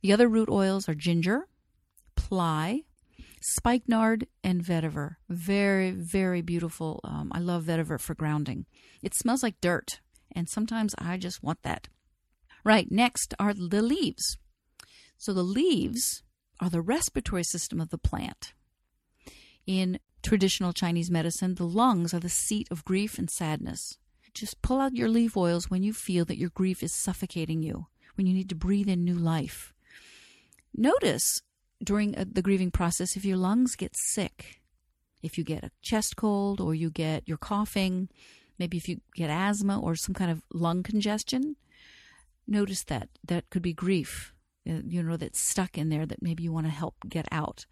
The 0.01 0.13
other 0.13 0.27
root 0.27 0.49
oils 0.49 0.87
are 0.87 0.95
ginger, 0.95 1.47
plai, 2.15 2.83
spikenard, 3.43 4.27
and 4.43 4.63
vetiver. 4.63 5.17
Very, 5.29 5.91
very 5.91 6.41
beautiful. 6.41 7.01
Um, 7.03 7.32
I 7.34 7.39
love 7.39 7.65
vetiver 7.65 7.99
for 7.99 8.15
grounding. 8.15 8.65
It 9.01 9.13
smells 9.13 9.43
like 9.43 9.60
dirt, 9.62 9.99
and 10.32 10.47
sometimes 10.47 10.95
I 10.97 11.17
just 11.17 11.43
want 11.43 11.62
that. 11.63 11.89
Right, 12.63 12.89
next 12.89 13.34
are 13.39 13.53
the 13.53 13.82
leaves. 13.82 14.38
So 15.17 15.34
the 15.34 15.43
leaves 15.43 16.23
are 16.60 16.69
the 16.69 16.82
respiratory 16.82 17.43
system 17.43 17.82
of 17.82 17.89
the 17.89 17.97
plant. 17.97 18.53
In 19.67 19.99
traditional 20.21 20.71
Chinese 20.71 21.12
medicine, 21.12 21.56
the 21.56 21.67
lungs 21.67 22.13
are 22.13 22.19
the 22.19 22.29
seat 22.29 22.67
of 22.71 22.86
grief 22.86 23.17
and 23.17 23.29
sadness. 23.29 23.97
Just 24.34 24.62
pull 24.62 24.79
out 24.79 24.95
your 24.95 25.10
leaf 25.10 25.38
oils 25.38 25.69
when 25.69 25.84
you 25.84 25.93
feel 25.93 26.25
that 26.25 26.39
your 26.39 26.49
grief 26.49 26.82
is 26.82 26.93
suffocating 26.93 27.62
you, 27.62 27.88
when 28.15 28.25
you 28.25 28.34
need 28.34 28.49
to 28.49 28.56
breathe 28.56 28.89
in 28.89 29.03
new 29.03 29.13
life. 29.13 29.73
Notice 30.75 31.41
during 31.81 32.17
uh, 32.17 32.25
the 32.29 32.41
grieving 32.41 32.71
process, 32.71 33.15
if 33.15 33.25
your 33.25 33.38
lungs 33.38 33.75
get 33.75 33.95
sick, 33.95 34.62
if 35.21 35.38
you 35.38 35.43
get 35.43 35.63
a 35.63 35.71
chest 35.81 36.15
cold 36.15 36.59
or 36.59 36.75
you 36.75 36.89
get 36.89 37.23
you're 37.25 37.38
coughing, 37.38 38.09
maybe 38.59 38.77
if 38.77 38.88
you 38.88 39.01
get 39.15 39.29
asthma 39.29 39.79
or 39.79 39.95
some 39.95 40.13
kind 40.13 40.31
of 40.31 40.43
lung 40.53 40.83
congestion, 40.83 41.55
notice 42.47 42.83
that 42.83 43.09
that 43.25 43.49
could 43.49 43.62
be 43.62 43.73
grief, 43.73 44.33
uh, 44.69 44.81
you 44.86 45.01
know, 45.01 45.17
that's 45.17 45.39
stuck 45.39 45.77
in 45.77 45.89
there 45.89 46.05
that 46.05 46.21
maybe 46.21 46.43
you 46.43 46.51
want 46.51 46.65
to 46.65 46.71
help 46.71 46.95
get 47.07 47.27
out. 47.31 47.65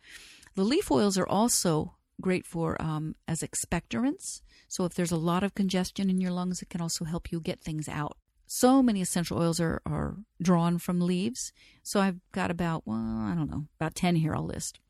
The 0.56 0.64
leaf 0.64 0.92
oils 0.92 1.18
are 1.18 1.28
also 1.28 1.96
great 2.20 2.46
for 2.46 2.82
um, 2.82 3.16
as 3.28 3.42
expectorants. 3.42 4.42
So 4.68 4.86
if 4.86 4.94
there's 4.94 5.12
a 5.12 5.18
lot 5.18 5.44
of 5.44 5.56
congestion 5.56 6.10
in 6.10 6.22
your 6.22 6.32
lungs, 6.32 6.62
it 6.62 6.70
can 6.70 6.82
also 6.82 7.04
help 7.04 7.32
you 7.32 7.42
get 7.42 7.62
things 7.62 7.90
out. 7.90 8.18
So 8.54 8.84
many 8.84 9.02
essential 9.02 9.38
oils 9.38 9.62
are, 9.62 9.82
are 9.86 10.18
drawn 10.42 10.78
from 10.78 11.00
leaves. 11.00 11.54
So 11.84 12.02
I've 12.02 12.20
got 12.34 12.52
about, 12.52 12.86
well, 12.86 12.98
I 12.98 13.34
don't 13.34 13.50
know, 13.50 13.68
about 13.80 13.96
10 13.96 14.18
here 14.18 14.36
I'll 14.36 14.44
list. 14.44 14.82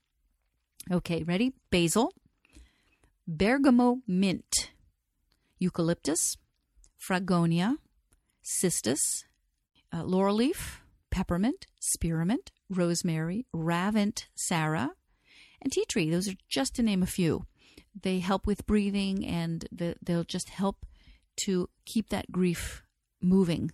Okay, 0.92 1.22
ready? 1.22 1.54
Basil, 1.70 2.12
bergamot 3.28 4.00
mint, 4.08 4.72
eucalyptus, 5.60 6.38
fragonia, 7.00 7.78
cistus, 8.42 9.26
uh, 9.94 10.06
laurel 10.06 10.38
leaf, 10.38 10.82
peppermint, 11.12 11.68
spearmint, 11.80 12.50
rosemary, 12.68 13.46
ravensara, 13.56 14.90
and 15.62 15.72
tea 15.72 15.86
tree. 15.86 16.10
Those 16.10 16.28
are 16.28 16.36
just 16.50 16.74
to 16.78 16.82
name 16.82 17.04
a 17.04 17.06
few. 17.06 17.46
They 17.94 18.22
help 18.22 18.48
with 18.48 18.66
breathing 18.66 19.24
and 19.24 19.68
the, 19.72 19.98
they'll 20.02 20.24
just 20.24 20.50
help 20.50 20.88
to 21.42 21.70
keep 21.86 22.10
that 22.10 22.32
grief 22.32 22.82
moving 23.22 23.72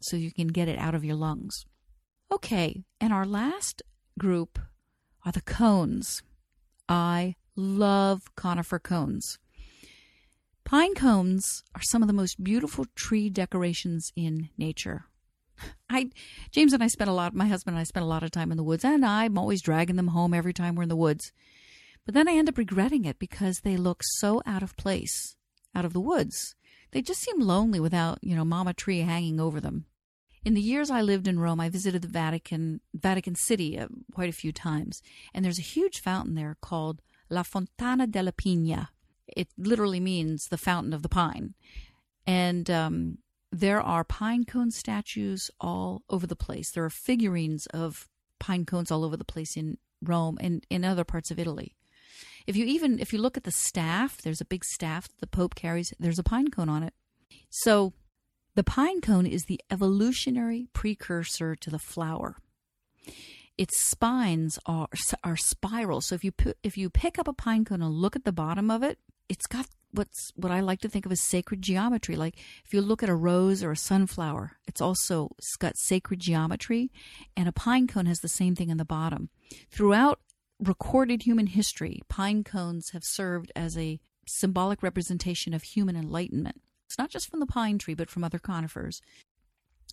so 0.00 0.16
you 0.16 0.32
can 0.32 0.48
get 0.48 0.68
it 0.68 0.78
out 0.78 0.94
of 0.94 1.04
your 1.04 1.16
lungs. 1.16 1.64
Okay, 2.32 2.84
and 3.00 3.12
our 3.12 3.24
last 3.24 3.82
group 4.18 4.58
are 5.24 5.32
the 5.32 5.40
cones. 5.40 6.22
I 6.88 7.36
love 7.56 8.34
conifer 8.34 8.78
cones. 8.78 9.38
Pine 10.64 10.94
cones 10.94 11.62
are 11.74 11.82
some 11.82 12.02
of 12.02 12.08
the 12.08 12.14
most 12.14 12.42
beautiful 12.42 12.86
tree 12.94 13.28
decorations 13.28 14.10
in 14.16 14.48
nature. 14.56 15.06
I 15.88 16.10
James 16.50 16.72
and 16.72 16.82
I 16.82 16.88
spent 16.88 17.10
a 17.10 17.12
lot 17.12 17.34
my 17.34 17.46
husband 17.46 17.76
and 17.76 17.80
I 17.80 17.84
spent 17.84 18.04
a 18.04 18.08
lot 18.08 18.22
of 18.22 18.30
time 18.30 18.50
in 18.50 18.56
the 18.56 18.64
woods 18.64 18.84
and 18.84 19.04
I'm 19.04 19.38
always 19.38 19.62
dragging 19.62 19.96
them 19.96 20.08
home 20.08 20.34
every 20.34 20.52
time 20.52 20.74
we're 20.74 20.82
in 20.82 20.88
the 20.88 20.96
woods. 20.96 21.32
But 22.04 22.14
then 22.14 22.28
I 22.28 22.32
end 22.32 22.48
up 22.48 22.58
regretting 22.58 23.04
it 23.04 23.18
because 23.18 23.60
they 23.60 23.76
look 23.76 24.02
so 24.02 24.42
out 24.46 24.62
of 24.62 24.76
place 24.76 25.36
out 25.74 25.84
of 25.84 25.92
the 25.92 26.00
woods. 26.00 26.54
They 26.94 27.02
just 27.02 27.20
seem 27.20 27.40
lonely 27.40 27.80
without, 27.80 28.20
you 28.22 28.36
know, 28.36 28.44
mama 28.44 28.72
tree 28.72 29.00
hanging 29.00 29.40
over 29.40 29.60
them. 29.60 29.86
In 30.44 30.54
the 30.54 30.60
years 30.60 30.90
I 30.90 31.02
lived 31.02 31.26
in 31.26 31.40
Rome, 31.40 31.58
I 31.58 31.68
visited 31.68 32.02
the 32.02 32.08
Vatican, 32.08 32.80
Vatican 32.94 33.34
City 33.34 33.76
uh, 33.76 33.88
quite 34.14 34.28
a 34.28 34.32
few 34.32 34.52
times, 34.52 35.02
and 35.34 35.44
there's 35.44 35.58
a 35.58 35.62
huge 35.62 36.00
fountain 36.00 36.36
there 36.36 36.56
called 36.60 37.02
La 37.28 37.42
Fontana 37.42 38.06
della 38.06 38.30
Pigna. 38.30 38.90
It 39.26 39.48
literally 39.58 39.98
means 39.98 40.46
the 40.48 40.56
fountain 40.56 40.92
of 40.92 41.02
the 41.02 41.08
pine. 41.08 41.54
And 42.28 42.70
um, 42.70 43.18
there 43.50 43.80
are 43.80 44.04
pine 44.04 44.44
cone 44.44 44.70
statues 44.70 45.50
all 45.60 46.04
over 46.08 46.28
the 46.28 46.36
place. 46.36 46.70
There 46.70 46.84
are 46.84 46.90
figurines 46.90 47.66
of 47.66 48.08
pine 48.38 48.66
cones 48.66 48.92
all 48.92 49.02
over 49.02 49.16
the 49.16 49.24
place 49.24 49.56
in 49.56 49.78
Rome 50.00 50.38
and 50.40 50.64
in 50.70 50.84
other 50.84 51.04
parts 51.04 51.32
of 51.32 51.40
Italy. 51.40 51.74
If 52.46 52.56
you 52.56 52.66
even 52.66 52.98
if 52.98 53.12
you 53.12 53.18
look 53.18 53.36
at 53.36 53.44
the 53.44 53.50
staff, 53.50 54.20
there's 54.22 54.40
a 54.40 54.46
big 54.46 54.64
staff 54.64 55.08
that 55.08 55.20
the 55.20 55.26
Pope 55.26 55.54
carries. 55.54 55.92
There's 55.98 56.18
a 56.18 56.24
pine 56.24 56.48
cone 56.48 56.68
on 56.68 56.82
it. 56.82 56.92
So 57.50 57.92
the 58.54 58.64
pine 58.64 59.00
cone 59.00 59.26
is 59.26 59.44
the 59.44 59.60
evolutionary 59.70 60.68
precursor 60.72 61.56
to 61.56 61.70
the 61.70 61.78
flower. 61.78 62.36
Its 63.56 63.80
spines 63.80 64.58
are 64.66 64.88
are 65.22 65.36
spiral. 65.36 66.00
So 66.00 66.14
if 66.14 66.24
you 66.24 66.32
if 66.62 66.76
you 66.76 66.90
pick 66.90 67.18
up 67.18 67.28
a 67.28 67.32
pine 67.32 67.64
cone 67.64 67.82
and 67.82 67.92
look 67.92 68.16
at 68.16 68.24
the 68.24 68.32
bottom 68.32 68.70
of 68.70 68.82
it, 68.82 68.98
it's 69.28 69.46
got 69.46 69.66
what's 69.92 70.32
what 70.34 70.52
I 70.52 70.60
like 70.60 70.80
to 70.80 70.88
think 70.88 71.06
of 71.06 71.12
as 71.12 71.22
sacred 71.22 71.62
geometry. 71.62 72.16
Like 72.16 72.36
if 72.64 72.74
you 72.74 72.82
look 72.82 73.02
at 73.02 73.08
a 73.08 73.14
rose 73.14 73.62
or 73.62 73.72
a 73.72 73.76
sunflower, 73.76 74.52
it's 74.66 74.80
also 74.80 75.30
it's 75.38 75.56
got 75.56 75.76
sacred 75.76 76.20
geometry, 76.20 76.90
and 77.36 77.48
a 77.48 77.52
pine 77.52 77.86
cone 77.86 78.06
has 78.06 78.18
the 78.18 78.28
same 78.28 78.54
thing 78.54 78.70
in 78.70 78.76
the 78.76 78.84
bottom. 78.84 79.30
Throughout 79.70 80.20
recorded 80.64 81.22
human 81.22 81.46
history, 81.46 82.00
pine 82.08 82.44
cones 82.44 82.90
have 82.90 83.04
served 83.04 83.52
as 83.54 83.76
a 83.76 84.00
symbolic 84.26 84.82
representation 84.82 85.54
of 85.54 85.62
human 85.62 85.96
enlightenment. 85.96 86.60
It's 86.86 86.98
not 86.98 87.10
just 87.10 87.30
from 87.30 87.40
the 87.40 87.46
pine 87.46 87.78
tree, 87.78 87.94
but 87.94 88.10
from 88.10 88.24
other 88.24 88.38
conifers. 88.38 89.00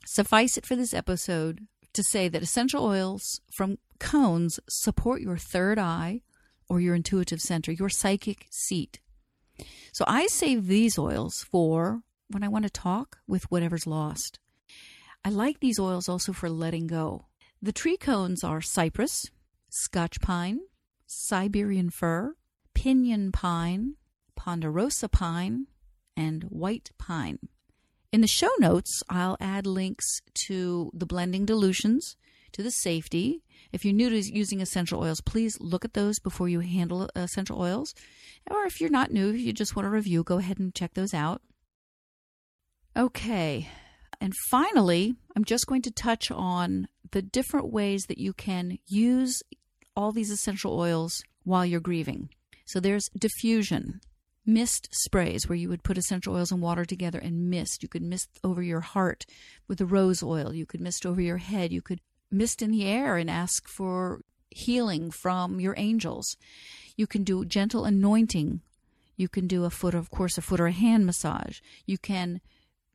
Suffice 0.06 0.58
it 0.58 0.66
for 0.66 0.76
this 0.76 0.94
episode 0.94 1.68
to 1.94 2.04
say 2.04 2.28
that 2.28 2.42
essential 2.42 2.86
oils 2.86 3.42
from 3.52 3.78
cones 4.00 4.60
support 4.70 5.22
your 5.22 5.38
third 5.38 5.78
eye 5.78 6.22
or 6.70 6.80
your 6.80 6.96
intuitive 6.96 7.42
center, 7.42 7.72
your 7.72 7.90
psychic 7.90 8.48
seat. 8.50 9.00
So 9.92 10.06
I 10.08 10.28
save 10.28 10.68
these 10.68 10.98
oils 10.98 11.46
for 11.52 12.02
when 12.30 12.44
I 12.44 12.48
want 12.48 12.64
to 12.64 12.70
talk 12.70 13.18
with 13.28 13.52
whatever's 13.52 13.86
lost. 13.86 14.40
I 15.24 15.30
like 15.30 15.60
these 15.60 15.80
oils 15.80 16.10
also 16.10 16.34
for 16.34 16.50
letting 16.50 16.88
go. 16.88 17.26
The 17.62 17.74
tree 17.74 17.98
cones 17.98 18.44
are 18.44 18.62
cypress, 18.62 19.30
Scotch 19.74 20.20
pine, 20.20 20.60
Siberian 21.08 21.90
fir, 21.90 22.36
pinyon 22.74 23.32
pine, 23.32 23.96
ponderosa 24.36 25.08
pine, 25.08 25.68
and 26.18 26.44
white 26.44 26.92
pine. 26.98 27.40
In 28.12 28.20
the 28.20 28.28
show 28.28 28.50
notes, 28.60 29.02
I'll 29.10 29.38
add 29.40 29.66
links 29.66 30.20
to 30.48 30.92
the 30.94 31.06
blending 31.06 31.46
dilutions, 31.46 32.18
to 32.52 32.62
the 32.62 32.70
safety. 32.70 33.44
If 33.72 33.86
you're 33.86 33.94
new 33.94 34.10
to 34.10 34.20
using 34.20 34.60
essential 34.60 35.02
oils, 35.02 35.22
please 35.22 35.58
look 35.62 35.86
at 35.86 35.94
those 35.94 36.20
before 36.20 36.50
you 36.50 36.60
handle 36.60 37.04
uh, 37.04 37.22
essential 37.22 37.62
oils. 37.62 37.94
Or 38.50 38.66
if 38.66 38.82
you're 38.82 38.90
not 38.90 39.12
new, 39.12 39.30
if 39.30 39.40
you 39.40 39.54
just 39.54 39.78
want 39.78 39.86
to 39.86 39.90
review, 39.90 40.22
go 40.24 40.40
ahead 40.40 40.60
and 40.60 40.76
check 40.76 40.96
those 40.96 41.14
out. 41.14 41.42
Okay. 42.98 43.70
And 44.20 44.34
finally, 44.50 45.16
I'm 45.34 45.46
just 45.46 45.66
going 45.66 45.82
to 45.84 45.92
touch 45.92 46.30
on 46.30 46.90
the 47.12 47.22
different 47.22 47.72
ways 47.72 48.06
that 48.08 48.18
you 48.18 48.34
can 48.34 48.78
use 48.86 49.42
all 50.02 50.12
these 50.12 50.32
essential 50.32 50.78
oils 50.80 51.24
while 51.44 51.66
you're 51.66 51.80
grieving. 51.80 52.30
So 52.66 52.80
there's 52.80 53.10
diffusion, 53.18 54.02
mist 54.46 54.90
sprays 54.92 55.48
where 55.48 55.58
you 55.58 55.70
would 55.70 55.84
put 55.84 55.98
essential 55.98 56.36
oils 56.36 56.52
and 56.52 56.62
water 56.62 56.86
together 56.86 57.20
and 57.20 57.50
mist. 57.50 57.84
You 57.84 57.90
could 57.90 58.02
mist 58.02 58.30
over 58.44 58.62
your 58.62 58.80
heart 58.82 59.26
with 59.68 59.78
the 59.78 59.86
rose 59.86 60.24
oil. 60.24 60.54
You 60.54 60.66
could 60.66 60.82
mist 60.82 61.06
over 61.06 61.22
your 61.22 61.38
head. 61.38 61.72
You 61.72 61.82
could 61.82 62.00
mist 62.32 62.62
in 62.62 62.72
the 62.72 62.86
air 62.86 63.18
and 63.18 63.30
ask 63.30 63.68
for 63.68 64.22
healing 64.50 65.12
from 65.12 65.60
your 65.60 65.76
angels. 65.78 66.38
You 66.96 67.08
can 67.08 67.24
do 67.24 67.46
gentle 67.46 67.86
anointing. 67.86 68.62
You 69.16 69.30
can 69.30 69.48
do 69.48 69.66
a 69.66 69.70
foot, 69.70 69.94
of 69.94 70.10
course, 70.10 70.38
a 70.38 70.42
foot 70.42 70.60
or 70.60 70.68
a 70.68 70.72
hand 70.72 71.06
massage. 71.06 71.60
You 71.86 71.98
can 71.98 72.42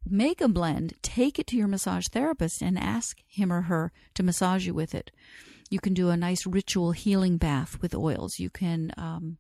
make 0.09 0.40
a 0.40 0.49
blend, 0.49 0.95
take 1.03 1.38
it 1.38 1.47
to 1.49 1.57
your 1.57 1.69
massage 1.69 2.07
therapist, 2.09 2.62
and 2.62 2.79
ask 2.79 3.19
him 3.27 3.53
or 3.53 3.62
her 3.62 3.92
to 4.14 4.23
massage 4.23 4.66
you 4.66 4.75
with 4.75 4.95
it. 4.95 5.11
You 5.70 5.81
can 5.81 5.94
do 5.94 6.11
a 6.11 6.16
nice 6.16 6.46
ritual 6.46 6.92
healing 6.92 7.38
bath 7.38 7.81
with 7.81 7.94
oils. 7.94 8.38
You 8.38 8.50
can 8.50 8.92
um, 8.96 9.38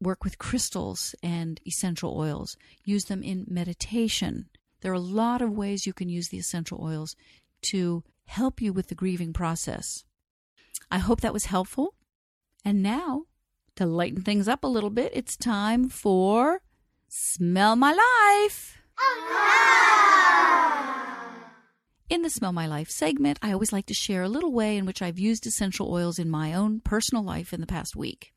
work 0.00 0.22
with 0.22 0.38
crystals 0.38 1.14
and 1.22 1.60
essential 1.66 2.16
oils. 2.16 2.56
Use 2.84 3.06
them 3.06 3.22
in 3.22 3.46
meditation. 3.48 4.48
There 4.80 4.92
are 4.92 4.94
a 4.94 5.00
lot 5.00 5.42
of 5.42 5.50
ways 5.50 5.86
you 5.86 5.92
can 5.92 6.08
use 6.08 6.28
the 6.28 6.38
essential 6.38 6.78
oils 6.82 7.16
to 7.62 8.04
help 8.26 8.60
you 8.60 8.72
with 8.72 8.88
the 8.88 8.94
grieving 8.94 9.32
process. 9.32 10.04
I 10.90 10.98
hope 10.98 11.20
that 11.22 11.32
was 11.32 11.46
helpful. 11.46 11.94
And 12.64 12.82
now, 12.82 13.22
to 13.76 13.86
lighten 13.86 14.22
things 14.22 14.48
up 14.48 14.62
a 14.64 14.68
little 14.68 14.90
bit, 14.90 15.12
it's 15.14 15.36
time 15.36 15.88
for 15.88 16.62
Smell 17.08 17.76
My 17.76 17.92
Life. 17.92 18.78
In 22.10 22.20
the 22.20 22.28
Smell 22.28 22.52
My 22.52 22.66
Life 22.66 22.90
segment, 22.90 23.38
I 23.40 23.52
always 23.52 23.72
like 23.72 23.86
to 23.86 23.94
share 23.94 24.22
a 24.22 24.28
little 24.28 24.52
way 24.52 24.76
in 24.76 24.84
which 24.84 25.00
I've 25.00 25.18
used 25.18 25.46
essential 25.46 25.90
oils 25.90 26.18
in 26.18 26.28
my 26.28 26.52
own 26.52 26.80
personal 26.80 27.24
life 27.24 27.54
in 27.54 27.62
the 27.62 27.66
past 27.66 27.96
week. 27.96 28.34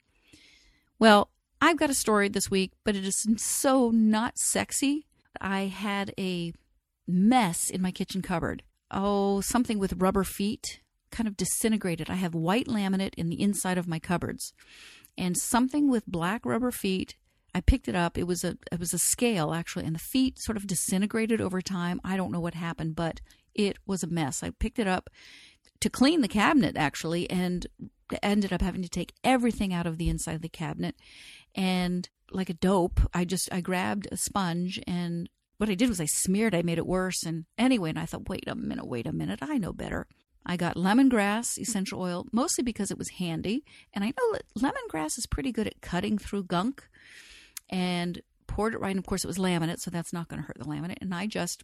Well, 1.00 1.30
I've 1.62 1.78
got 1.78 1.90
a 1.90 1.96
story 1.96 2.30
this 2.30 2.50
week, 2.50 2.72
but 2.86 2.96
it 2.96 3.06
is 3.06 3.28
so 3.38 3.92
not 3.92 4.38
sexy. 4.38 5.06
I 5.42 5.66
had 5.66 6.14
a 6.18 6.54
mess 7.06 7.70
in 7.70 7.82
my 7.82 7.92
kitchen 7.92 8.22
cupboard. 8.22 8.64
Oh, 8.90 9.42
something 9.42 9.80
with 9.80 10.02
rubber 10.02 10.24
feet 10.24 10.80
kind 11.12 11.28
of 11.28 11.36
disintegrated. 11.36 12.10
I 12.10 12.16
have 12.16 12.34
white 12.34 12.68
laminate 12.68 13.16
in 13.16 13.30
the 13.30 13.42
inside 13.42 13.78
of 13.78 13.88
my 13.88 14.00
cupboards 14.00 14.54
and 15.18 15.38
something 15.38 15.90
with 15.90 16.06
black 16.08 16.46
rubber 16.46 16.72
feet. 16.72 17.16
I 17.56 17.62
picked 17.62 17.88
it 17.88 17.96
up. 17.96 18.18
It 18.18 18.28
was 18.28 18.44
a 18.44 18.58
it 18.72 18.80
was 18.80 18.94
a 18.94 19.00
scale 19.00 19.54
actually 19.54 19.86
and 19.86 19.96
the 19.96 20.00
feet 20.00 20.40
sort 20.40 20.58
of 20.58 20.68
disintegrated 20.68 21.42
over 21.42 21.62
time. 21.62 22.00
I 22.04 22.18
don't 22.18 22.32
know 22.32 22.40
what 22.40 22.54
happened, 22.54 22.96
but 22.96 23.22
it 23.56 23.78
was 23.86 24.04
a 24.04 24.08
mess. 24.08 24.44
I 24.44 24.52
picked 24.52 24.80
it 24.80 24.88
up 24.88 25.10
to 25.80 25.90
clean 25.90 26.22
the 26.22 26.28
cabinet 26.28 26.78
actually 26.78 27.30
and 27.30 27.68
ended 28.24 28.54
up 28.54 28.62
having 28.62 28.82
to 28.82 28.90
take 28.90 29.14
everything 29.24 29.74
out 29.74 29.86
of 29.86 29.98
the 29.98 30.10
inside 30.10 30.36
of 30.36 30.42
the 30.42 30.50
cabinet 30.50 30.96
and 31.56 32.10
like 32.32 32.50
a 32.50 32.54
dope, 32.54 33.00
I 33.14 33.26
just 33.26 33.52
I 33.52 33.62
grabbed 33.62 34.08
a 34.12 34.18
sponge 34.18 34.80
and 34.86 35.30
what 35.58 35.70
I 35.70 35.76
did 35.76 35.90
was 35.90 36.00
I 36.00 36.06
smeared, 36.06 36.54
I 36.54 36.62
made 36.62 36.78
it 36.78 36.86
worse 36.86 37.24
and 37.24 37.46
anyway, 37.58 37.90
and 37.90 38.00
I 38.00 38.06
thought, 38.06 38.30
wait 38.30 38.48
a 38.48 38.56
minute, 38.56 38.88
wait 38.88 39.08
a 39.08 39.14
minute, 39.14 39.40
I 39.42 39.58
know 39.58 39.74
better. 39.74 40.08
I 40.46 40.56
got 40.56 40.76
lemongrass 40.76 41.58
essential 41.58 42.02
oil 42.02 42.26
mostly 42.32 42.64
because 42.64 42.90
it 42.90 42.98
was 42.98 43.10
handy. 43.10 43.66
And 43.94 44.04
I 44.04 44.08
know 44.08 44.34
that 44.34 44.44
lemongrass 44.58 45.18
is 45.18 45.28
pretty 45.28 45.52
good 45.52 45.68
at 45.68 45.82
cutting 45.82 46.18
through 46.18 46.44
gunk 46.44 46.88
and 47.70 48.22
poured 48.48 48.74
it 48.74 48.80
right. 48.80 48.92
And 48.92 49.00
of 49.00 49.06
course, 49.06 49.24
it 49.24 49.28
was 49.28 49.38
laminate, 49.38 49.80
so 49.80 49.92
that's 49.92 50.14
not 50.14 50.28
going 50.28 50.42
to 50.42 50.48
hurt 50.48 50.58
the 50.60 50.66
laminate. 50.66 51.02
And 51.02 51.14
I 51.14 51.28
just 51.28 51.64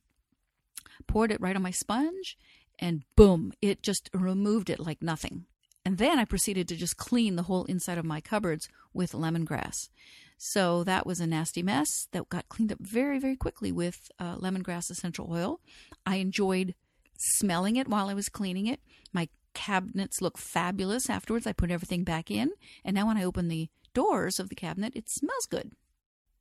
poured 1.08 1.32
it 1.32 1.42
right 1.42 1.56
on 1.56 1.62
my 1.62 1.72
sponge 1.72 2.38
and 2.80 3.04
boom, 3.16 3.54
it 3.62 3.84
just 3.84 4.10
removed 4.14 4.70
it 4.70 4.80
like 4.80 5.02
nothing. 5.02 5.46
And 5.86 5.98
then 5.98 6.18
I 6.18 6.26
proceeded 6.26 6.68
to 6.70 6.76
just 6.76 6.98
clean 6.98 7.36
the 7.36 7.44
whole 7.44 7.66
inside 7.66 7.98
of 7.98 8.06
my 8.06 8.22
cupboards 8.22 8.70
with 8.94 9.12
lemongrass. 9.12 9.90
So 10.38 10.84
that 10.84 11.06
was 11.06 11.20
a 11.20 11.28
nasty 11.28 11.62
mess 11.62 12.08
that 12.12 12.30
got 12.30 12.50
cleaned 12.50 12.72
up 12.72 12.80
very, 12.80 13.20
very 13.20 13.36
quickly 13.36 13.72
with 13.72 14.10
uh, 14.20 14.38
lemongrass 14.38 14.90
essential 14.90 15.28
oil. 15.32 15.60
I 16.06 16.18
enjoyed 16.18 16.76
smelling 17.18 17.76
it 17.76 17.88
while 17.88 18.10
I 18.10 18.14
was 18.14 18.30
cleaning 18.30 18.68
it. 18.68 18.80
My 19.12 19.30
cabinets 19.54 20.22
look 20.22 20.38
fabulous 20.38 21.10
afterwards. 21.10 21.46
I 21.46 21.54
put 21.54 21.72
everything 21.72 22.04
back 22.04 22.32
in, 22.32 22.52
and 22.84 22.96
now 22.96 23.08
when 23.08 23.18
I 23.18 23.24
open 23.24 23.48
the 23.48 23.70
doors 23.94 24.40
of 24.40 24.50
the 24.50 24.56
cabinet, 24.56 24.94
it 24.96 25.10
smells 25.10 25.46
good. 25.50 25.72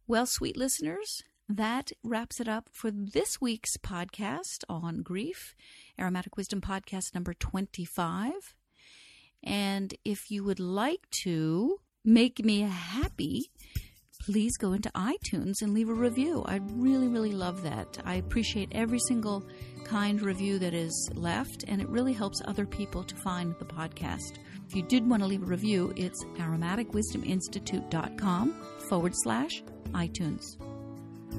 Well, 0.08 0.26
sweet 0.26 0.56
listeners, 0.56 1.22
that 1.48 1.92
wraps 2.02 2.40
it 2.40 2.48
up 2.48 2.68
for 2.72 2.90
this 2.90 3.40
week's 3.40 3.76
podcast 3.76 4.64
on 4.68 5.02
grief, 5.02 5.54
Aromatic 5.98 6.36
Wisdom 6.36 6.60
Podcast 6.60 7.14
number 7.14 7.34
25. 7.34 8.32
And 9.44 9.94
if 10.04 10.28
you 10.28 10.42
would 10.42 10.58
like 10.58 11.08
to 11.22 11.78
make 12.04 12.44
me 12.44 12.62
happy, 12.62 13.52
please 14.20 14.56
go 14.56 14.72
into 14.72 14.90
iTunes 14.90 15.62
and 15.62 15.72
leave 15.72 15.88
a 15.88 15.94
review. 15.94 16.42
I'd 16.46 16.68
really, 16.72 17.06
really 17.06 17.32
love 17.32 17.62
that. 17.62 17.96
I 18.04 18.14
appreciate 18.14 18.70
every 18.72 18.98
single 18.98 19.46
kind 19.84 20.20
review 20.20 20.58
that 20.58 20.74
is 20.74 21.10
left, 21.14 21.64
and 21.68 21.80
it 21.80 21.88
really 21.88 22.12
helps 22.12 22.42
other 22.44 22.66
people 22.66 23.04
to 23.04 23.14
find 23.16 23.54
the 23.60 23.66
podcast. 23.66 24.38
If 24.68 24.74
you 24.74 24.82
did 24.82 25.08
want 25.08 25.22
to 25.22 25.28
leave 25.28 25.42
a 25.42 25.46
review, 25.46 25.92
it's 25.96 26.24
aromaticwisdominstitute.com 26.38 28.66
forward 28.88 29.12
slash 29.14 29.62
iTunes. 29.92 30.56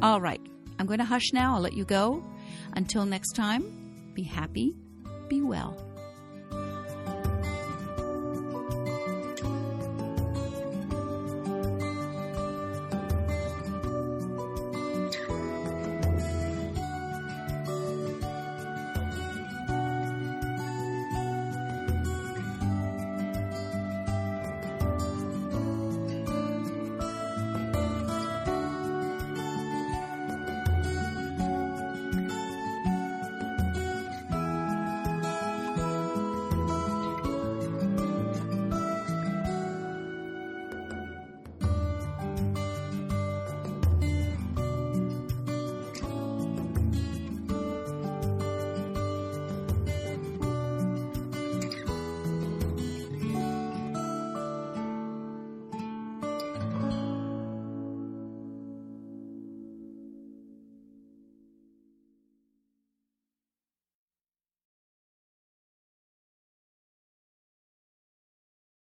All 0.02 0.22
right, 0.22 0.42
I'm 0.80 0.86
going 0.86 1.00
to 1.00 1.06
hush 1.06 1.34
now. 1.34 1.56
I'll 1.56 1.62
let 1.62 1.74
you 1.74 1.86
go. 1.86 2.24
Until 2.74 3.06
next 3.06 3.34
time, 3.36 4.12
be 4.14 4.24
happy, 4.24 4.76
be 5.28 5.42
well. 5.42 5.78